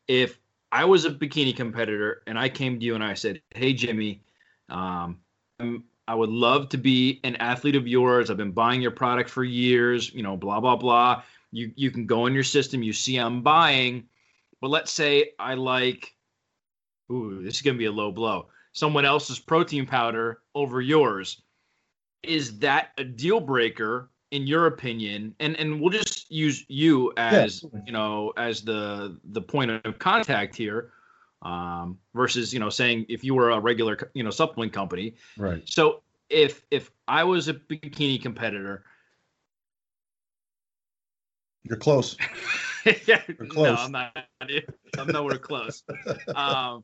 [0.09, 0.39] if
[0.73, 4.21] I was a bikini competitor and I came to you and I said, "Hey, Jimmy,
[4.67, 5.19] um,
[6.07, 8.29] I would love to be an athlete of yours.
[8.29, 10.13] I've been buying your product for years.
[10.13, 11.23] You know, blah blah blah.
[11.51, 12.83] You you can go in your system.
[12.83, 14.03] You see I'm buying,
[14.59, 16.13] but let's say I like.
[17.11, 21.41] Ooh, this is gonna be a low blow someone else's protein powder over yours.
[22.23, 25.35] Is that a deal breaker in your opinion?
[25.39, 27.83] And and we'll just use you as yes.
[27.85, 30.91] you know as the the point of contact here
[31.41, 35.15] um, versus you know saying if you were a regular you know supplement company.
[35.37, 35.61] Right.
[35.65, 38.83] So if if I was a bikini competitor,
[41.63, 42.17] you're close.
[43.05, 43.67] yeah, you're close.
[43.67, 44.17] No, I'm not.
[44.97, 45.83] I'm nowhere close.
[46.35, 46.83] Um,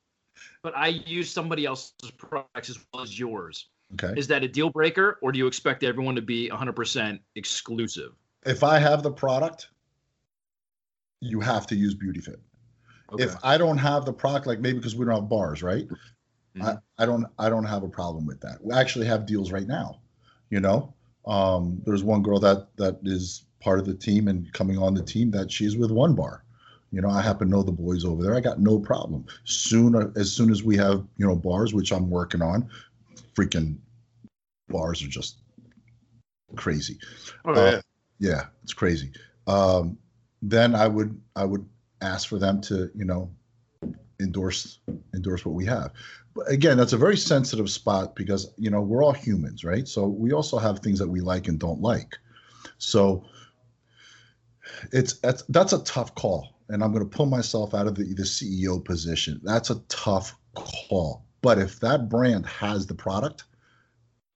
[0.62, 3.68] but I use somebody else's products as well as yours.
[3.94, 4.20] Okay.
[4.20, 8.12] Is that a deal breaker, or do you expect everyone to be 100% exclusive?
[8.46, 9.70] If I have the product,
[11.22, 12.38] you have to use BeautyFit.
[13.14, 13.24] Okay.
[13.24, 15.88] If I don't have the product, like maybe because we don't have bars, right?
[15.88, 16.64] Mm-hmm.
[16.64, 18.64] I, I don't I don't have a problem with that.
[18.64, 20.00] We actually have deals right now.
[20.50, 20.94] You know,
[21.28, 25.04] um, there's one girl that that is part of the team and coming on the
[25.04, 26.45] team that she's with one bar.
[26.96, 28.36] You know, I happen to know the boys over there.
[28.36, 29.26] I got no problem.
[29.44, 32.70] Soon, as soon as we have you know bars, which I'm working on,
[33.36, 33.76] freaking
[34.70, 35.42] bars are just
[36.56, 36.98] crazy.
[37.44, 37.60] Oh, yeah.
[37.60, 37.82] Uh,
[38.20, 39.12] yeah, it's crazy.
[39.46, 39.98] Um,
[40.42, 41.68] then I would I would
[42.00, 43.30] ask for them to you know
[44.22, 44.80] endorse
[45.14, 45.92] endorse what we have.
[46.34, 49.86] But again, that's a very sensitive spot because you know we're all humans, right?
[49.86, 52.16] So we also have things that we like and don't like.
[52.78, 53.26] So
[54.92, 58.04] it's that's that's a tough call and I'm going to pull myself out of the,
[58.04, 59.40] the CEO position.
[59.44, 61.26] That's a tough call.
[61.42, 63.44] But if that brand has the product,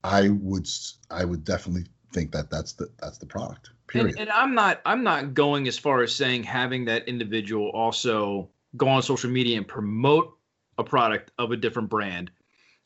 [0.04, 0.68] I would
[1.10, 3.70] I would definitely think that that's the that's the product.
[3.88, 4.10] Period.
[4.10, 8.48] And, and I'm not I'm not going as far as saying having that individual also
[8.76, 10.36] go on social media and promote
[10.78, 12.30] a product of a different brand.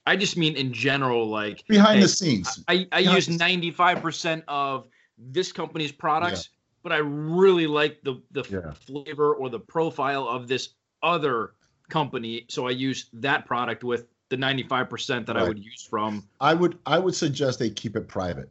[0.06, 2.64] I just mean in general, like behind hey, the scenes.
[2.68, 4.86] I, I use 95% of
[5.18, 6.50] this company's products
[6.84, 8.72] but I really like the the yeah.
[8.72, 10.68] flavor or the profile of this
[11.02, 11.54] other
[11.88, 15.44] company, so I use that product with the 95% that right.
[15.44, 18.50] I would use from I would I would suggest they keep it private.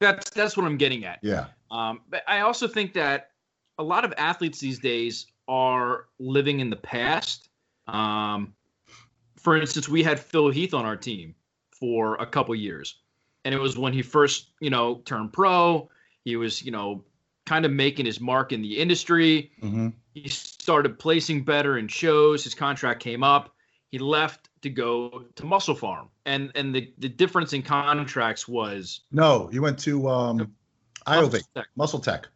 [0.00, 1.20] That's that's what I'm getting at.
[1.22, 1.46] Yeah.
[1.70, 3.30] Um, but I also think that
[3.78, 7.50] a lot of athletes these days are living in the past.
[7.86, 8.54] Um,
[9.36, 11.34] for instance, we had Phil Heath on our team
[11.70, 13.00] for a couple years,
[13.44, 15.90] and it was when he first, you know, turned pro.
[16.24, 17.04] He was, you know,
[17.46, 19.52] kind of making his mark in the industry.
[19.62, 19.88] Mm-hmm.
[20.14, 22.44] He started placing better in shows.
[22.44, 23.54] His contract came up.
[23.90, 29.46] He left to go to MusclePharm, and and the the difference in contracts was no.
[29.48, 30.52] He went to um,
[31.06, 31.44] Iovate,
[31.76, 32.26] Muscle Tech.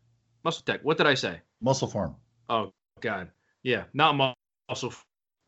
[0.45, 0.81] Muscle Tech.
[0.85, 1.41] What did I say?
[1.65, 2.15] MusclePharm.
[2.49, 3.31] Oh God,
[3.63, 4.37] yeah, not
[4.69, 4.95] Muscle,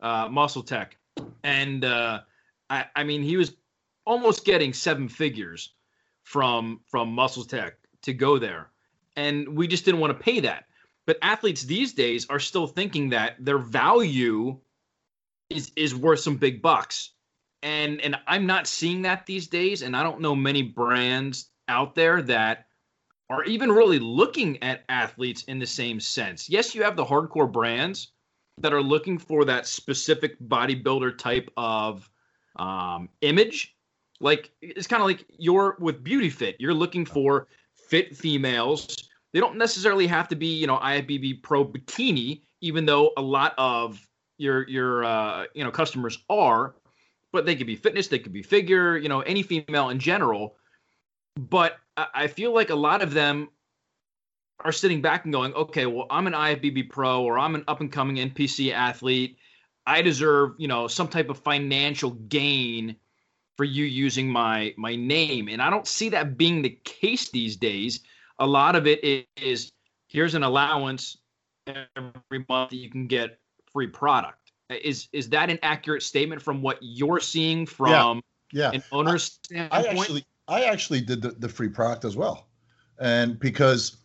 [0.01, 0.97] uh, Muscle Tech,
[1.43, 2.21] and uh,
[2.69, 3.55] I I mean he was
[4.05, 5.73] almost getting seven figures
[6.23, 8.70] from from Muscle Tech to go there
[9.21, 10.65] and we just didn't want to pay that.
[11.05, 14.59] But athletes these days are still thinking that their value
[15.49, 17.13] is is worth some big bucks.
[17.61, 21.95] And and I'm not seeing that these days and I don't know many brands out
[21.95, 22.65] there that
[23.29, 26.49] are even really looking at athletes in the same sense.
[26.49, 28.11] Yes, you have the hardcore brands
[28.57, 32.09] that are looking for that specific bodybuilder type of
[32.57, 33.75] um, image.
[34.19, 37.47] Like it's kind of like you're with Beauty Fit, You're looking for
[37.91, 39.10] fit females.
[39.33, 43.53] They don't necessarily have to be, you know, IFBB Pro bikini, even though a lot
[43.57, 44.05] of
[44.37, 46.75] your your uh, you know customers are.
[47.31, 50.57] But they could be fitness, they could be figure, you know, any female in general.
[51.37, 53.49] but I feel like a lot of them
[54.63, 57.81] are sitting back and going, okay, well, I'm an IFBB pro or I'm an up
[57.81, 59.37] and coming NPC athlete.
[59.85, 62.95] I deserve, you know, some type of financial gain
[63.57, 65.47] for you using my my name.
[65.47, 68.01] And I don't see that being the case these days.
[68.41, 69.71] A lot of it is
[70.07, 71.17] here's an allowance
[71.67, 73.39] every month that you can get
[73.71, 74.51] free product.
[74.69, 78.77] Uh, is is that an accurate statement from what you're seeing from yeah, yeah.
[78.77, 79.85] an owner's I, standpoint?
[79.85, 82.47] I actually I actually did the, the free product as well.
[82.99, 83.97] And because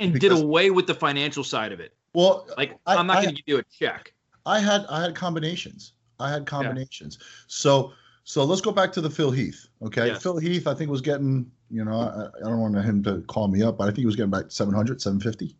[0.00, 1.94] and because, did away with the financial side of it.
[2.14, 4.12] Well, like I, am not going to give you a check.
[4.44, 5.92] I had I had combinations.
[6.18, 7.18] I had combinations.
[7.20, 7.26] Yeah.
[7.46, 7.92] So
[8.24, 9.68] so let's go back to the Phil Heath.
[9.82, 10.22] Okay, yes.
[10.22, 13.48] Phil Heath, I think was getting you know I, I, don't want him to call
[13.48, 15.56] me up, but I think he was getting about 700, 750.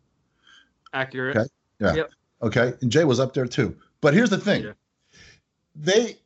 [0.93, 1.37] Accurate.
[1.37, 1.49] Okay.
[1.79, 1.95] Yeah.
[1.95, 2.11] Yep.
[2.41, 3.75] Okay, and Jay was up there too.
[4.01, 4.63] But here's the thing.
[4.63, 4.71] Yeah.
[5.75, 6.17] They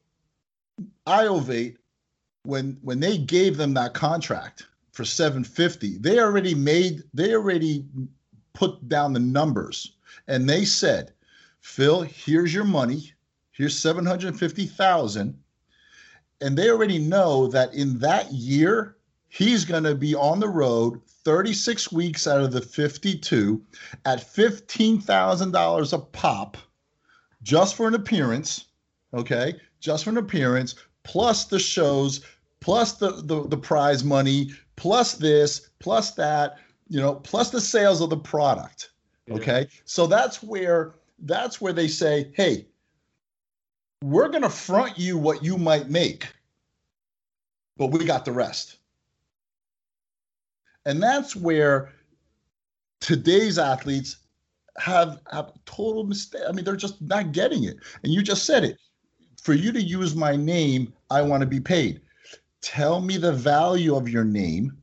[1.07, 1.77] Iovate
[2.43, 7.85] when when they gave them that contract for 750 they already made they already
[8.53, 9.95] put down the numbers
[10.27, 11.13] and they said
[11.61, 13.11] phil here's your money
[13.51, 15.37] here's 750000
[16.41, 18.95] and they already know that in that year
[19.29, 23.61] he's going to be on the road 36 weeks out of the 52
[24.05, 26.57] at $15000 a pop
[27.41, 28.65] just for an appearance
[29.13, 32.21] okay just for an appearance plus the shows,
[32.59, 38.01] plus the, the, the prize money, plus this, plus that, you know, plus the sales
[38.01, 38.91] of the product.
[39.31, 39.67] Okay.
[39.85, 42.65] So that's where that's where they say, hey,
[44.03, 46.27] we're gonna front you what you might make,
[47.77, 48.77] but we got the rest.
[50.89, 51.93] And that's where
[52.99, 54.17] today's athletes
[54.79, 56.41] have have total mistake.
[56.49, 57.77] I mean, they're just not getting it.
[58.03, 58.75] And you just said it
[59.39, 62.01] for you to use my name, I want to be paid.
[62.61, 64.81] Tell me the value of your name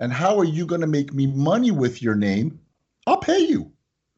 [0.00, 2.58] and how are you going to make me money with your name?
[3.06, 3.70] I'll pay you.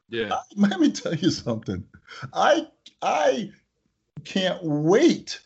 [0.09, 0.33] Yeah.
[0.33, 1.85] I, let me tell you something.
[2.33, 2.67] I
[3.03, 3.51] I
[4.25, 5.39] can't wait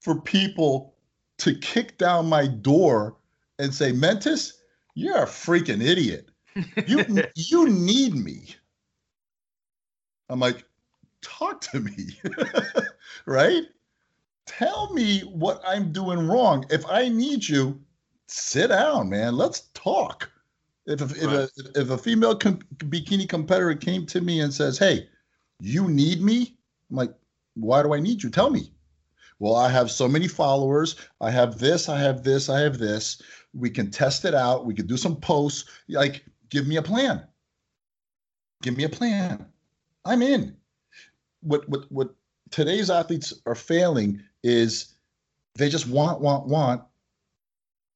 [0.00, 0.94] for people
[1.38, 3.16] to kick down my door
[3.62, 4.60] and say, Mentis,
[4.94, 6.28] you're a freaking idiot.
[6.86, 7.04] You
[7.36, 8.56] you need me.
[10.28, 10.64] I'm like,
[11.22, 12.18] talk to me,
[13.26, 13.62] right?
[14.46, 16.66] Tell me what I'm doing wrong.
[16.70, 17.80] If I need you,
[18.26, 19.36] sit down, man.
[19.36, 20.28] Let's talk.
[20.86, 21.34] If if, right.
[21.34, 25.08] a, if a female com- bikini competitor came to me and says, "Hey,
[25.60, 26.56] you need me,"
[26.90, 27.14] I'm like,
[27.54, 28.30] "Why do I need you?
[28.30, 28.72] Tell me."
[29.38, 30.96] Well, I have so many followers.
[31.20, 31.88] I have this.
[31.88, 32.48] I have this.
[32.48, 33.20] I have this.
[33.54, 34.66] We can test it out.
[34.66, 35.68] We can do some posts.
[35.88, 37.26] Like, give me a plan.
[38.62, 39.46] Give me a plan.
[40.04, 40.56] I'm in
[41.42, 42.14] what what what
[42.50, 44.94] today's athletes are failing is
[45.56, 46.82] they just want want want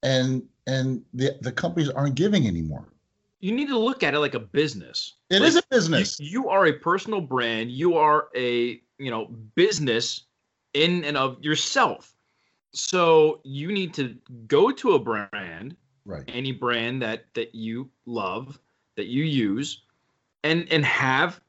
[0.03, 2.89] and and the the companies aren't giving anymore
[3.41, 6.43] you need to look at it like a business It like, is a business you,
[6.43, 10.25] you, are a personal brand you are a you know business
[10.75, 12.16] in and of yourself
[12.73, 18.59] so you need to go to a brand right any brand that that you love
[18.97, 19.83] that you use
[20.45, 21.41] and and have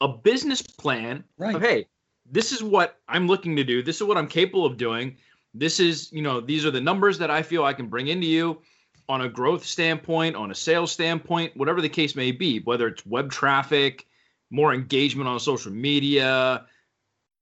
[0.00, 1.54] a business plan right.
[1.54, 1.86] of hey,
[2.30, 3.82] this is what I'm looking to do.
[3.82, 5.16] This is what I'm capable of doing.
[5.54, 8.26] This is, you know, these are the numbers that I feel I can bring into
[8.26, 8.60] you
[9.08, 13.04] on a growth standpoint, on a sales standpoint, whatever the case may be, whether it's
[13.06, 14.06] web traffic,
[14.50, 16.66] more engagement on social media,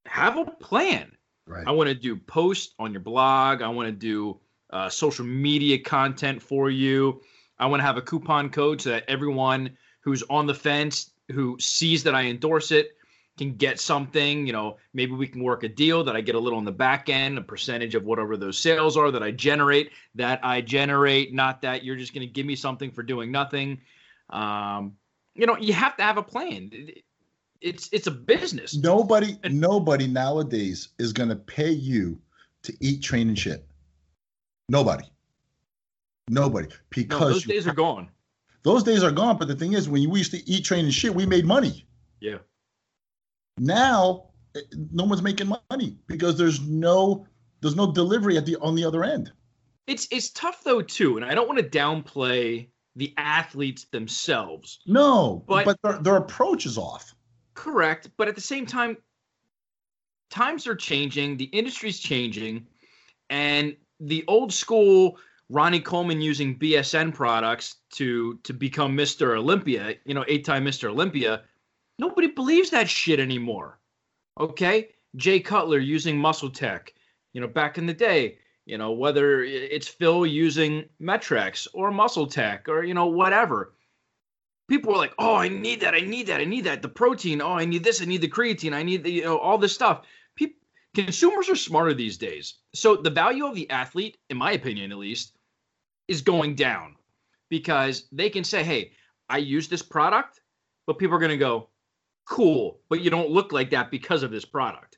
[0.07, 1.13] have a plan.
[1.47, 1.67] Right.
[1.67, 3.63] I want to do posts on your blog.
[3.63, 7.21] I want to do uh, social media content for you.
[7.59, 11.57] I want to have a coupon code so that everyone who's on the fence who
[11.61, 12.97] sees that I endorse it
[13.39, 14.47] can get something.
[14.47, 16.73] You know, maybe we can work a deal that I get a little on the
[16.73, 21.33] back end, a percentage of whatever those sales are that I generate, that I generate,
[21.33, 23.81] not that you're just going to give me something for doing nothing.
[24.31, 24.95] Um,
[25.35, 26.71] you know, you have to have a plan.
[27.63, 28.77] It's it's a business.
[28.77, 32.21] Nobody nobody nowadays is going to pay you
[32.63, 33.67] to eat, train, and shit.
[34.69, 35.05] Nobody.
[36.29, 36.69] Nobody.
[36.91, 38.09] Because no, those days are gone.
[38.63, 39.39] Those days are gone.
[39.39, 41.87] But the thing is, when we used to eat, train, and shit, we made money.
[42.21, 42.39] Yeah.
[43.59, 44.61] Now, eh,
[44.93, 47.27] no one's making money because there's no
[47.61, 49.33] there's no delivery at the on the other end.
[49.87, 54.81] It's it's tough though too, and I don't want to downplay the athletes themselves.
[54.87, 57.12] No, but, but their, their approach is off.
[57.55, 58.97] Correct, but at the same time,
[60.31, 62.67] times are changing, the industry's changing,
[63.31, 69.37] and the old school Ronnie Coleman using BSN products to to become Mr.
[69.37, 70.89] Olympia, you know, eight-time Mr.
[70.89, 71.43] Olympia,
[71.99, 73.79] nobody believes that shit anymore.
[74.41, 74.89] Okay?
[75.17, 76.89] Jay Cutler using MuscleTech,
[77.35, 82.69] you know, back in the day, you know, whether it's Phil using MET-Rx or MuscleTech
[82.69, 83.75] or, you know, whatever.
[84.73, 85.95] People were like, oh, I need that.
[85.95, 86.41] I need that.
[86.41, 86.81] I need that.
[86.81, 87.43] The protein.
[87.43, 88.01] Oh, I need this.
[88.01, 88.73] I need the creatine.
[88.73, 90.07] I need the, you know, all this stuff.
[90.35, 90.57] People,
[90.95, 92.55] consumers are smarter these days.
[92.75, 95.37] So the value of the athlete, in my opinion at least,
[96.09, 96.97] is going down
[97.51, 98.93] because they can say, hey,
[99.29, 100.41] I use this product,
[100.87, 101.69] but people are going to go,
[102.25, 104.97] cool, but you don't look like that because of this product.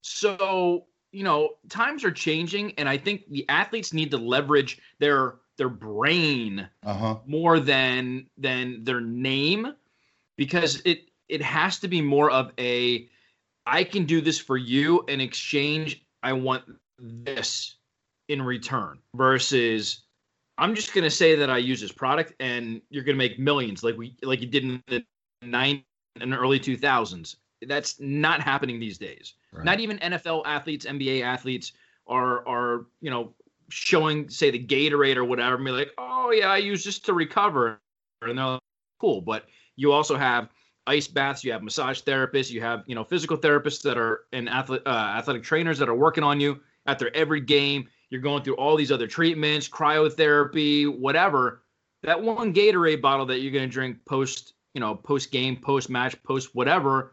[0.00, 5.36] So you know times are changing and i think the athletes need to leverage their
[5.58, 7.18] their brain Uh-huh.
[7.26, 9.74] more than than their name
[10.36, 13.08] because it it has to be more of a
[13.66, 16.64] i can do this for you in exchange i want
[16.98, 17.76] this
[18.28, 20.04] in return versus
[20.58, 23.38] i'm just going to say that i use this product and you're going to make
[23.38, 25.04] millions like we like you did in the
[25.42, 25.82] 9
[26.20, 27.36] and early 2000s
[27.66, 29.64] that's not happening these days Right.
[29.64, 31.72] not even NFL athletes, NBA athletes
[32.06, 33.34] are are you know
[33.70, 37.12] showing say the Gatorade or whatever, and be like, oh yeah, I use this to
[37.12, 37.80] recover,
[38.22, 38.60] and they're like,
[39.00, 39.20] cool.
[39.20, 39.46] But
[39.76, 40.48] you also have
[40.86, 44.48] ice baths, you have massage therapists, you have you know physical therapists that are and
[44.48, 47.88] athlete, uh, athletic trainers that are working on you after every game.
[48.10, 51.62] You're going through all these other treatments, cryotherapy, whatever.
[52.02, 55.90] That one Gatorade bottle that you're going to drink post you know post game, post
[55.90, 57.12] match, post whatever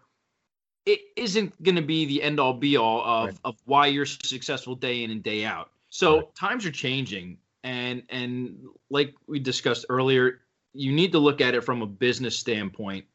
[0.85, 3.37] it isn't going to be the end all be all of, Right.
[3.43, 5.71] of why you're successful day in and day out.
[5.95, 6.35] So Right.
[6.35, 10.41] times are changing, and and like we discussed earlier,
[10.73, 13.05] you need to look at it from a business standpoint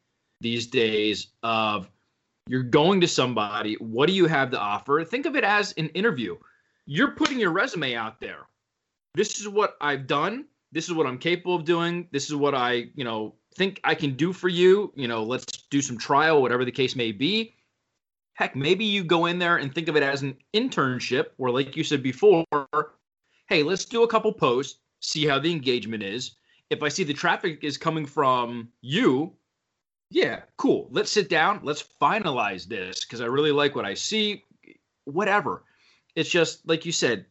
[0.41, 1.28] these days.
[1.43, 1.91] Of
[2.47, 5.05] you're going to somebody, what do you have to offer?
[5.05, 6.39] Think of it as an interview.
[6.87, 8.47] You're putting your resume out there.
[9.14, 10.47] This is what I've done.
[10.72, 12.09] This is what I'm capable of doing.
[12.12, 14.91] This is what I, you know, think I can do for you.
[14.97, 17.55] You know, let's do some trial, whatever the case may be.
[18.41, 21.76] Heck, maybe you go in there and think of it as an internship, or like
[21.76, 22.47] you said before,
[23.49, 26.36] hey, let's do a couple posts, see how the engagement is.
[26.70, 29.34] If I see the traffic is coming from you,
[30.09, 30.88] yeah, cool.
[30.91, 31.61] Let's sit down.
[31.62, 34.43] Let's finalize this because I really like what I see.
[35.05, 35.64] Whatever.
[36.16, 37.26] It's just like you said,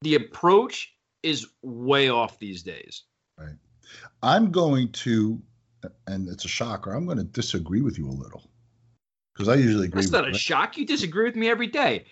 [0.00, 3.02] the approach is way off these days.
[3.36, 3.56] Right.
[4.22, 5.38] I'm going to,
[6.06, 6.92] and it's a shocker.
[6.92, 8.49] I'm going to disagree with you a little
[9.40, 10.02] because I usually agree.
[10.02, 10.76] That's not a shock.
[10.76, 12.04] You disagree with me every day.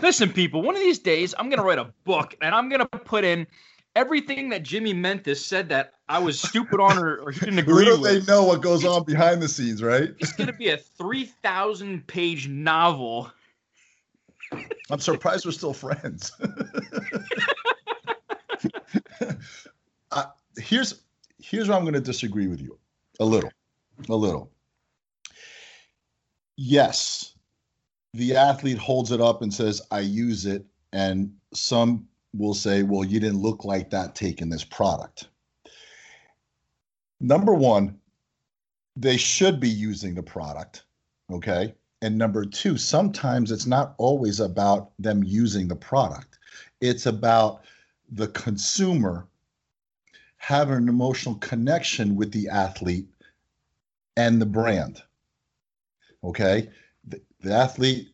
[0.00, 2.80] Listen, people, one of these days I'm going to write a book and I'm going
[2.80, 3.48] to put in
[3.96, 7.86] everything that Jimmy Mentis said that I was stupid on or, or he didn't agree
[7.86, 8.26] Little with.
[8.26, 10.10] they know what goes on behind the scenes, right?
[10.20, 13.32] It's going to be a 3,000 page novel.
[14.88, 16.30] I'm surprised we're still friends.
[20.12, 21.00] uh, here's
[21.42, 22.78] here's where I'm going to disagree with you
[23.18, 23.50] a little,
[24.08, 24.52] a little.
[26.56, 27.34] Yes,
[28.14, 33.04] the athlete holds it up and says, "I use it," and some will say, "Well,
[33.04, 35.28] you didn't look like that taking this product."
[37.20, 37.98] Number one,
[38.96, 40.84] they should be using the product,
[41.30, 41.74] okay?
[42.02, 46.38] And number two, sometimes it's not always about them using the product.
[46.80, 47.64] It's about
[48.10, 49.28] the consumer
[50.36, 53.08] having an emotional connection with the athlete
[54.16, 55.00] and the brand.
[56.24, 56.68] Okay.
[57.04, 58.08] The, the athlete,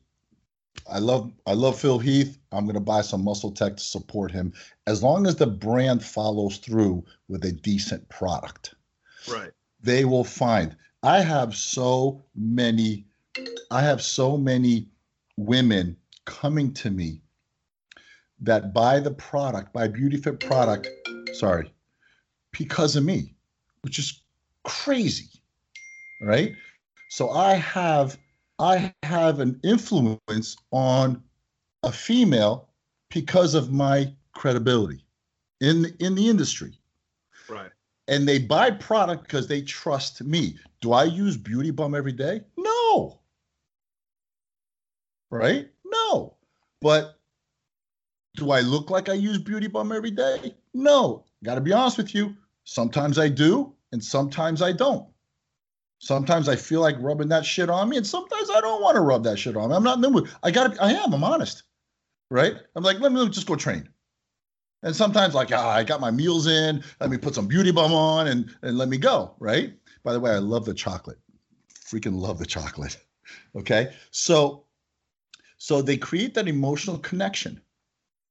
[0.91, 2.39] I love I love Phil Heath.
[2.53, 4.53] I'm gonna buy some MuscleTech to support him
[4.87, 8.75] as long as the brand follows through with a decent product
[9.31, 9.51] Right.
[9.83, 10.77] they will find.
[11.03, 13.07] I have so many,
[13.71, 14.89] I have so many
[15.37, 17.21] women coming to me
[18.41, 20.89] that buy the product, buy BeautyFit product,
[21.35, 21.73] sorry,
[22.53, 23.35] because of me,
[23.83, 24.23] which is
[24.65, 25.29] crazy.
[26.21, 26.55] Right?
[27.09, 28.19] So I have
[28.59, 31.23] I have an influence on
[31.83, 32.69] a female
[33.11, 35.05] because of my credibility
[35.61, 36.79] in in the industry
[37.49, 37.71] Right.
[38.09, 40.59] and they buy product because they trust me.
[40.81, 42.43] Do I use Beauty Bum every day?
[42.57, 43.21] No.
[45.31, 45.71] Right?
[45.85, 46.35] No.
[46.81, 47.19] But
[48.37, 50.55] do I look like I use Beauty Bum every day?
[50.75, 51.25] No.
[51.43, 52.37] Got to be honest with you.
[52.65, 55.09] Sometimes I do, and sometimes I don't.
[56.01, 59.01] Sometimes I feel like rubbing that shit on me, and sometimes I don't want to
[59.01, 59.77] rub that shit on me.
[59.77, 60.31] I'm not in the mood.
[60.43, 61.65] I got to, I am, I'm honest.
[62.31, 62.57] Right?
[62.77, 63.89] I'm like, let me just go train.
[64.83, 66.85] And sometimes, like, ah, I got my meals in.
[67.01, 69.35] Let me put some beauty bum on and and let me go.
[69.41, 69.75] Right.
[70.05, 71.19] By the way, I love the chocolate.
[71.75, 72.97] Freaking love the chocolate.
[73.55, 73.93] Okay.
[74.11, 74.65] So,
[75.59, 77.61] so they create that emotional connection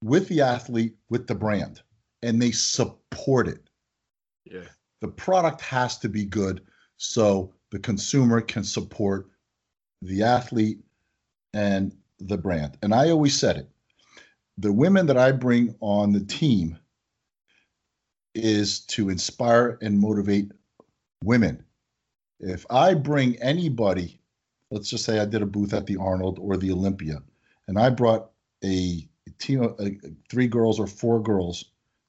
[0.04, 1.82] with the athlete, with the brand,
[2.24, 3.70] and they support it.
[4.46, 4.64] Yeah.
[5.02, 6.62] The product has to be good
[6.98, 9.28] so the consumer can support
[10.02, 10.80] the athlete
[11.54, 12.78] and the brand.
[12.82, 13.70] And I always said it
[14.58, 16.78] the women that I bring on the team
[18.34, 20.52] is to inspire and motivate
[21.24, 21.64] women.
[22.40, 24.20] If I bring anybody,
[24.72, 27.22] let's just say I did a booth at the Arnold or the Olympia,
[27.68, 28.32] and I brought
[28.64, 29.08] a
[29.40, 29.80] team of
[30.30, 31.66] three girls or four girls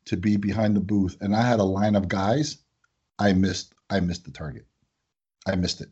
[0.06, 2.58] to be behind the booth, and I had a line of guys,
[3.18, 3.74] I missed.
[3.90, 4.66] I missed the target.
[5.48, 5.88] I missed it.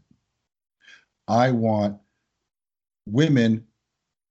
[1.28, 1.98] I want
[3.06, 3.66] women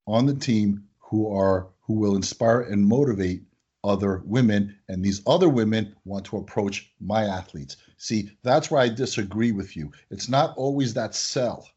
[0.07, 3.43] on the team who are who will inspire and motivate
[3.84, 7.78] other women and these other women want to approach my athletes.
[7.97, 9.91] See that's where i disagree with you.
[10.09, 11.67] It's not always that sell.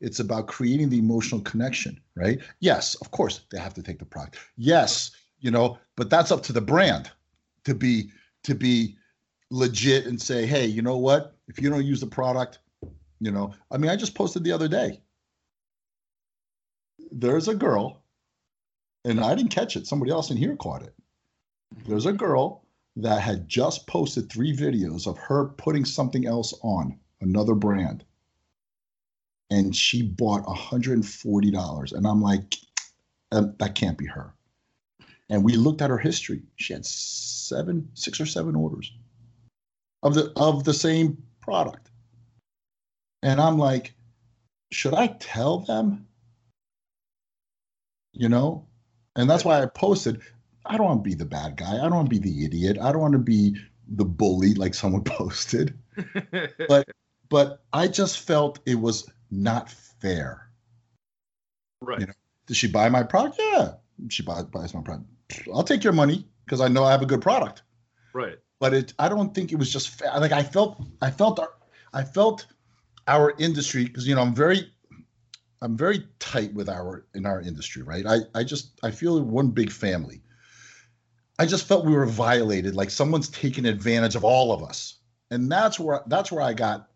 [0.00, 2.40] It's about creating the emotional connection right?
[2.60, 4.38] Yes of course they have to take the product.
[4.56, 7.10] Yes you know but that's up to the brand
[7.64, 8.10] to be
[8.44, 8.96] to be
[9.50, 11.36] legit and say hey you know what?
[11.48, 12.58] If you don't use the product
[13.20, 15.00] you know i mean i just posted the other day
[17.10, 18.02] there's a girl
[19.04, 19.86] and I didn't catch it.
[19.86, 20.94] Somebody else in here caught it.
[21.86, 22.64] There's a girl
[22.96, 28.04] that had just posted three videos of her putting something else on another brand.
[29.50, 31.92] And she bought $140.
[31.92, 32.56] And I'm like,
[33.32, 34.34] um, that can't be her.
[35.30, 36.42] And we looked at her history.
[36.56, 38.92] She had seven, six or seven orders
[40.02, 41.87] of the of the same product.
[43.22, 43.94] And I'm like,
[44.70, 46.06] should I tell them?
[48.12, 48.66] You know,
[49.16, 50.20] and that's why I posted.
[50.66, 51.76] I don't want to be the bad guy.
[51.76, 52.78] I don't want to be the idiot.
[52.80, 53.56] I don't want to be
[53.88, 55.78] the bully like someone posted.
[56.68, 56.88] but
[57.28, 60.50] but I just felt it was not fair.
[61.80, 62.00] Right.
[62.00, 62.12] You know,
[62.46, 63.38] did she buy my product?
[63.38, 63.74] Yeah.
[64.08, 65.06] She buys, buys my product.
[65.52, 67.62] I'll take your money because I know I have a good product.
[68.14, 68.38] Right.
[68.60, 70.10] But it I don't think it was just fair.
[70.18, 71.40] Like I felt I felt
[71.92, 72.46] I felt
[73.08, 74.70] our industry because you know I'm very
[75.60, 78.06] I'm very tight with our in our industry, right?
[78.06, 80.22] I I just I feel one big family.
[81.40, 84.98] I just felt we were violated, like someone's taking advantage of all of us,
[85.30, 86.88] and that's where that's where I got,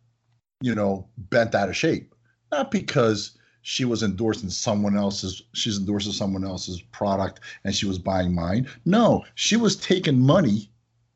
[0.60, 2.14] you know, bent out of shape.
[2.50, 7.98] Not because she was endorsing someone else's, she's endorsing someone else's product, and she was
[7.98, 8.68] buying mine.
[8.84, 10.70] No, she was taking money,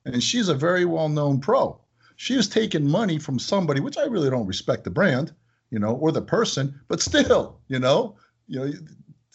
[0.04, 1.80] and she's a very well known pro.
[2.16, 5.32] She was taking money from somebody, which I really don't respect the brand
[5.70, 8.72] you know, or the person, but still, you know, you know,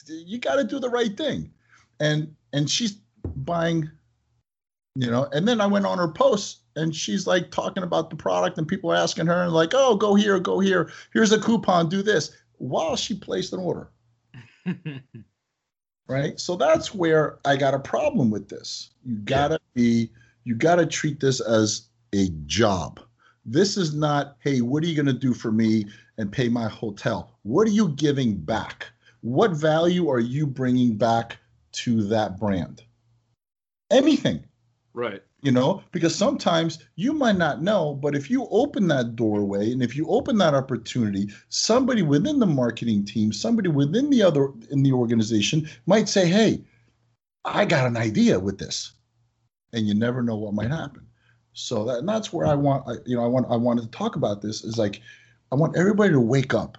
[0.07, 1.51] you, got to do the right thing.
[1.99, 2.97] And and she's
[3.35, 3.89] buying,
[4.95, 8.15] you know, and then I went on her post and she's like talking about the
[8.15, 10.91] product and people are asking her and like, oh, go here, go here.
[11.13, 13.91] Here's a coupon, do this while she placed an order.
[16.07, 16.39] right?
[16.39, 18.91] So that's where I got a problem with this.
[19.03, 20.11] You gotta be,
[20.43, 22.99] you gotta treat this as a job.
[23.45, 25.85] This is not, hey, what are you gonna do for me?
[26.21, 27.31] and pay my hotel.
[27.41, 28.87] What are you giving back?
[29.21, 31.37] What value are you bringing back
[31.73, 32.83] to that brand?
[33.91, 34.45] Anything.
[34.93, 35.23] Right.
[35.41, 39.81] You know, because sometimes you might not know, but if you open that doorway and
[39.81, 44.83] if you open that opportunity, somebody within the marketing team, somebody within the other in
[44.83, 46.63] the organization might say, "Hey,
[47.43, 48.91] I got an idea with this,"
[49.73, 51.07] and you never know what might happen.
[51.53, 53.97] So that, and that's where I want, I, you know, I want I wanted to
[53.97, 55.01] talk about this is like
[55.51, 56.77] I want everybody to wake up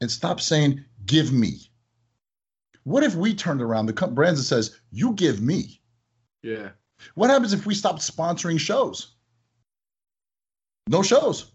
[0.00, 1.70] and stop saying, give me.
[2.84, 5.80] What if we turned around the brands that says, you give me?
[6.42, 6.70] Yeah.
[7.14, 9.14] What happens if we stop sponsoring shows?
[10.88, 11.52] No shows.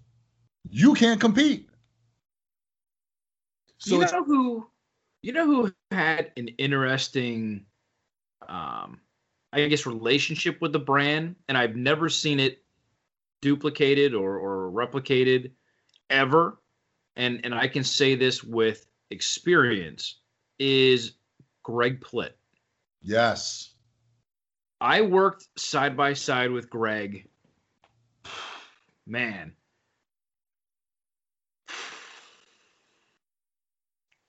[0.70, 1.70] You can't compete.
[3.78, 4.68] So you know who
[5.22, 7.66] you know who had an interesting
[8.48, 9.00] um
[9.52, 12.64] I guess relationship with the brand and I've never seen it
[13.42, 15.52] duplicated or, or replicated
[16.10, 16.60] ever,
[17.16, 20.20] and and I can say this with experience,
[20.60, 21.14] is
[21.64, 22.32] Greg Plitt.
[23.02, 23.74] Yes.
[24.82, 27.28] I worked side by side with Greg.
[29.06, 29.54] Man.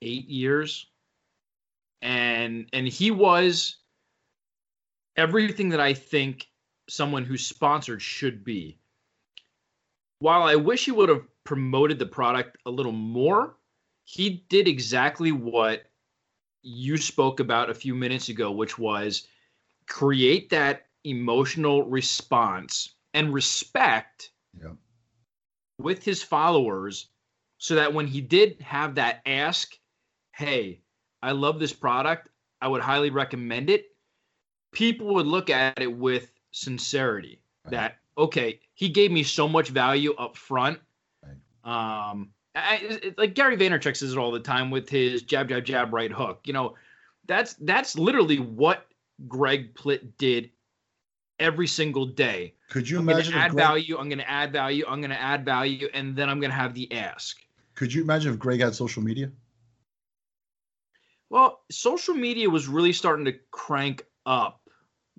[0.02, 0.86] Eight years.
[2.02, 3.76] And and he was
[5.16, 6.48] everything that I think
[6.88, 8.78] someone who's sponsored should be.
[10.18, 13.56] While I wish he would have promoted the product a little more,
[14.04, 15.84] he did exactly what
[16.62, 19.26] you spoke about a few minutes ago, which was
[19.88, 24.30] create that emotional response and respect
[24.60, 24.76] yep.
[25.78, 27.08] with his followers
[27.58, 29.76] so that when he did have that ask,
[30.34, 30.80] hey,
[31.22, 32.28] I love this product,
[32.60, 33.86] I would highly recommend it,
[34.72, 37.70] people would look at it with sincerity right.
[37.72, 40.78] that, okay, he gave me so much value up front
[41.64, 45.92] um, I, like Gary Vaynerchuk says it all the time with his jab, jab, jab,
[45.92, 46.40] right hook.
[46.44, 46.74] You know,
[47.26, 48.86] that's that's literally what
[49.28, 50.50] Greg Plitt did
[51.38, 52.54] every single day.
[52.70, 53.98] Could you I'm imagine add Greg, value.
[53.98, 54.84] I'm going to add value.
[54.88, 57.38] I'm going to add value, and then I'm going to have the ask.
[57.74, 59.30] Could you imagine if Greg had social media?
[61.28, 64.59] Well, social media was really starting to crank up,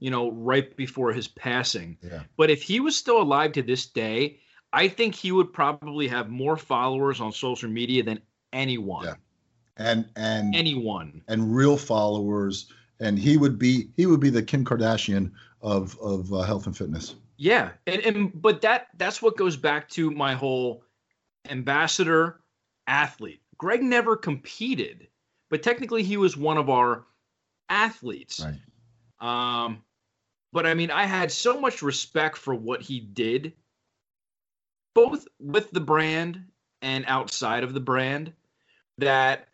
[0.02, 1.95] you know, right before his passing.
[2.02, 2.24] Yeah.
[2.36, 4.39] But if he was still alive to this day,
[4.74, 8.20] I think he would probably have more followers on social media than
[8.52, 9.06] anyone.
[9.06, 9.14] Yeah.
[9.78, 11.22] And and Anyone.
[11.28, 15.32] and real followers, and he would be he would be the Kim Kardashian
[15.62, 17.16] of of uh, health and fitness.
[17.38, 17.70] Yeah.
[17.88, 20.84] And, and but that that's what goes back to my whole
[21.49, 22.41] ambassador
[22.88, 23.41] athlete.
[23.58, 25.08] Greg never competed,
[25.49, 27.06] but technically he was one of our
[27.70, 28.43] athletes.
[28.43, 28.60] Right.
[29.66, 29.84] Um,
[30.54, 33.54] but I mean, I had so much respect for what he did,
[34.93, 36.43] both with the brand
[36.82, 38.34] and outside of the brand,
[38.97, 39.47] that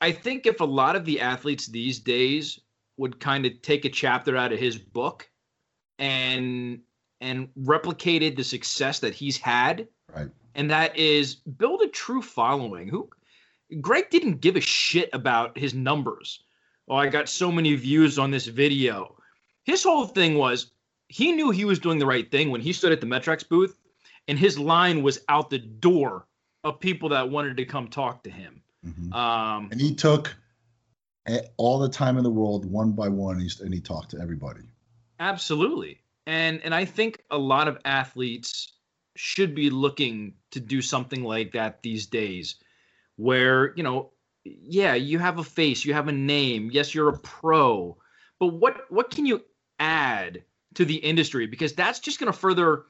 [0.00, 2.60] I think if a lot of the athletes these days
[2.96, 5.28] would kind of take a chapter out of his book
[5.98, 6.80] and
[7.20, 10.28] and replicated the success that he's had, Right.
[10.54, 12.88] and that is build a true following.
[12.88, 13.08] Who
[13.80, 16.42] Greg didn't give a shit about his numbers.
[16.88, 19.16] Oh, I got so many views on this video.
[19.64, 20.70] His whole thing was
[21.08, 23.78] he knew he was doing the right thing when he stood at the MET-Rx booth,
[24.28, 26.26] and his line was out the door
[26.64, 28.62] of people that wanted to come talk to him.
[28.86, 29.12] Mhm.
[29.14, 30.34] Um, And he took
[31.56, 34.62] all the time in the world, one by one, he, and he talked to everybody.
[35.20, 36.00] Absolutely.
[36.26, 38.72] And and I think a lot of athletes
[39.16, 42.56] should be looking to do something like that these days
[43.16, 44.10] where, you know,
[44.44, 47.96] yeah, you have a face, you have a name, yes, you're a pro,
[48.40, 49.42] but what what can you
[49.84, 50.42] add
[50.74, 52.84] to the industry because that's just going to further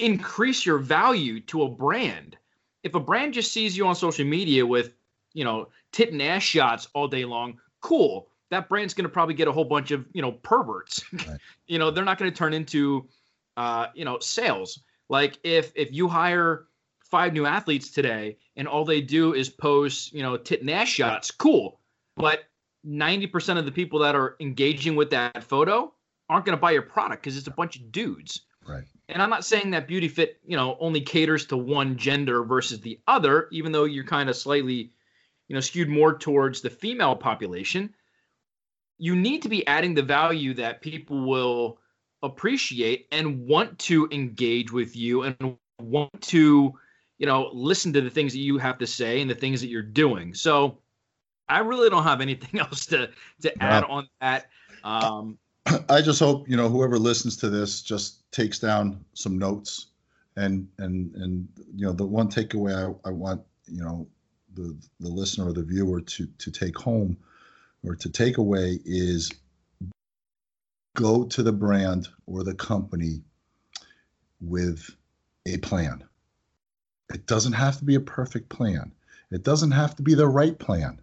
[0.00, 2.36] increase your value to a brand.
[2.82, 4.94] If a brand just sees you on social media with,
[5.32, 8.28] you know, tit and ass shots all day long, cool.
[8.50, 11.02] That brand's going to probably get a whole bunch of, you know, perverts.
[11.12, 11.38] Right.
[11.68, 13.08] you know, they're not going to turn into,
[13.56, 14.80] uh, you know, sales.
[15.08, 16.66] Like if if you hire
[17.00, 20.88] five new athletes today and all they do is post, you know, tit and ass
[20.88, 21.80] shots, cool.
[22.16, 22.44] But
[22.86, 25.92] 90% of the people that are engaging with that photo
[26.30, 28.42] aren't going to buy your product because it's a bunch of dudes.
[28.66, 28.84] Right.
[29.08, 33.00] And I'm not saying that BeautyFit, you know, only caters to one gender versus the
[33.08, 34.92] other, even though you're kind of slightly,
[35.48, 37.92] you know, skewed more towards the female population.
[38.98, 41.78] You need to be adding the value that people will
[42.22, 46.72] appreciate and want to engage with you and want to,
[47.18, 49.68] you know, listen to the things that you have to say and the things that
[49.68, 50.34] you're doing.
[50.34, 50.78] So
[51.48, 53.10] I really don't have anything else to
[53.42, 54.46] to add on that.
[54.84, 55.38] Um,
[55.88, 59.86] I just hope you know whoever listens to this just takes down some notes,
[60.36, 64.06] and and and you know the one takeaway I, I want you know
[64.54, 67.16] the the listener or the viewer to to take home
[67.84, 69.30] or to take away is
[70.96, 73.22] go to the brand or the company
[74.40, 74.90] with
[75.46, 76.04] a plan.
[77.12, 78.92] It doesn't have to be a perfect plan.
[79.30, 81.00] It doesn't have to be the right plan.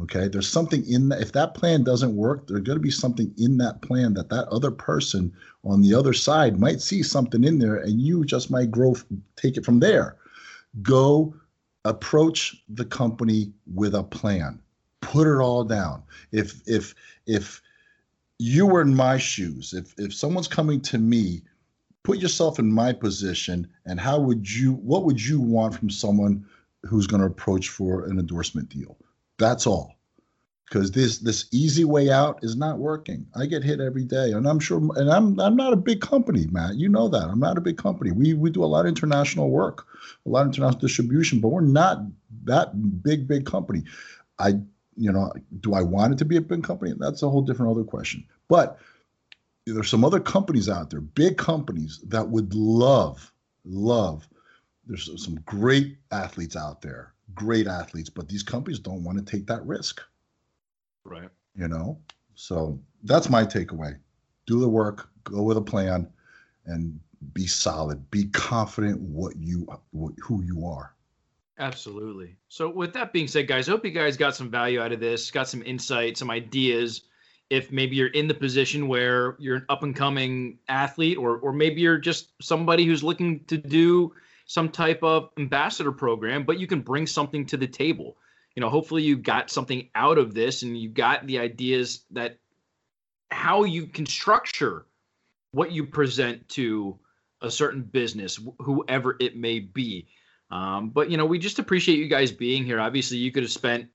[0.00, 1.20] Okay, there's something in that.
[1.20, 4.46] If that plan doesn't work, there's going to be something in that plan that that
[4.48, 5.32] other person
[5.64, 8.94] on the other side might see something in there, and you just might grow,
[9.34, 10.16] take it from there.
[10.82, 11.34] Go
[11.84, 14.60] approach the company with a plan.
[15.00, 16.02] Put it all down.
[16.30, 16.94] If if
[17.26, 17.60] if
[18.38, 21.42] you were in my shoes, if if someone's coming to me,
[22.04, 24.74] put yourself in my position, and how would you?
[24.74, 26.46] What would you want from someone
[26.84, 28.96] who's going to approach for an endorsement deal?
[29.38, 29.94] That's all.
[30.68, 33.26] Because this this easy way out is not working.
[33.34, 34.78] I get hit every day, and I'm sure.
[34.96, 36.74] And I'm I'm not a big company, Matt.
[36.74, 38.10] You know that I'm not a big company.
[38.10, 39.86] We we do a lot of international work,
[40.26, 42.02] a lot of international distribution, but we're not
[42.44, 43.84] that big big company.
[44.38, 44.60] I
[44.94, 46.92] you know do I want it to be a big company?
[46.98, 48.26] That's a whole different other question.
[48.48, 48.78] But
[49.64, 53.32] there's some other companies out there, big companies that would love
[53.64, 54.28] love.
[54.86, 59.46] There's some great athletes out there great athletes, but these companies don't want to take
[59.46, 60.00] that risk.
[61.04, 61.28] right.
[61.54, 61.98] You know,
[62.34, 63.98] so that's my takeaway.
[64.46, 66.08] Do the work, go with a plan,
[66.66, 67.00] and
[67.32, 68.10] be solid.
[68.10, 70.94] Be confident what you what, who you are.
[71.58, 72.36] Absolutely.
[72.48, 75.00] So, with that being said, guys, I hope you guys got some value out of
[75.00, 77.02] this, got some insight, some ideas.
[77.50, 81.52] If maybe you're in the position where you're an up and coming athlete, or or
[81.52, 84.12] maybe you're just somebody who's looking to do
[84.48, 88.16] some type of ambassador program, but you can bring something to the table.
[88.56, 92.38] You know, hopefully you got something out of this and you got the ideas that
[93.30, 94.86] how you can structure
[95.52, 96.98] what you present to
[97.42, 100.08] a certain business, whoever it may be.
[100.50, 102.80] Um, but you know, we just appreciate you guys being here.
[102.80, 103.88] Obviously, you could have spent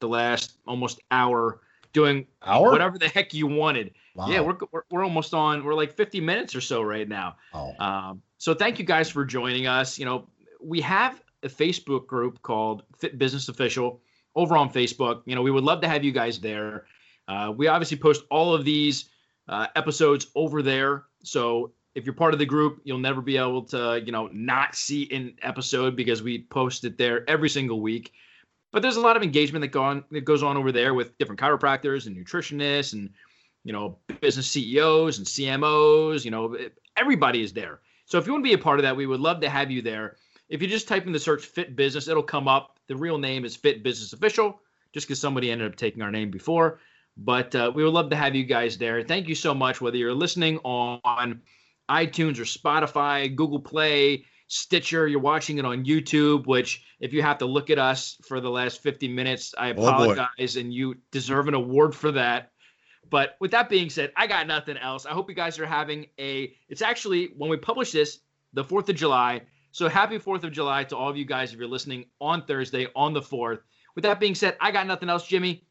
[0.00, 1.60] the last almost hour
[1.92, 2.70] doing Hour?
[2.70, 3.92] whatever the heck you wanted.
[4.14, 4.28] Wow.
[4.30, 5.62] Yeah, we're, we're we're almost on.
[5.62, 7.36] We're like 50 minutes or so right now.
[7.52, 7.74] Oh.
[7.78, 9.98] Um, so thank you guys for joining us.
[9.98, 10.26] You know,
[10.62, 14.00] we have a Facebook group called Fit Business Official
[14.34, 15.20] over on Facebook.
[15.26, 16.86] You know, we would love to have you guys there.
[17.28, 19.10] Uh, we obviously post all of these
[19.46, 21.04] uh, episodes over there.
[21.22, 24.74] So if you're part of the group, you'll never be able to, you know, not
[24.74, 28.10] see an episode because we post it there every single week.
[28.72, 31.18] But there's a lot of engagement that go on that goes on over there with
[31.18, 33.10] different chiropractors and nutritionists and
[33.64, 36.24] you know business CEOs and CMOs.
[36.24, 36.56] You know,
[36.96, 37.80] everybody is there.
[38.10, 39.70] So if you want to be a part of that, we would love to have
[39.70, 40.16] you there.
[40.48, 42.80] If you just type in the search Fit Business, it'll come up.
[42.88, 44.60] The real name is Fit Business Official,
[44.92, 46.80] just because somebody ended up taking our name before.
[47.16, 49.00] But uh, we would love to have you guys there.
[49.04, 51.40] Thank you so much, whether you're listening on
[51.88, 57.38] iTunes or Spotify, Google Play, Stitcher, you're watching it on YouTube, which if you have
[57.38, 61.46] to look at us for the last 50 minutes, I Oh, apologize and you deserve
[61.46, 62.49] an award for that.
[63.10, 65.04] But with that being said, I got nothing else.
[65.04, 68.20] I hope you guys are having a it's actually when we publish this,
[68.52, 69.42] the 4th of July.
[69.72, 72.86] So happy 4th of July to all of you guys if you're listening on Thursday
[72.94, 73.60] on the 4th.
[73.94, 75.64] With that being said, I got nothing else, Jimmy.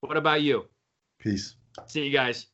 [0.00, 0.64] What about you?
[1.18, 1.54] Peace.
[1.86, 2.46] See you guys.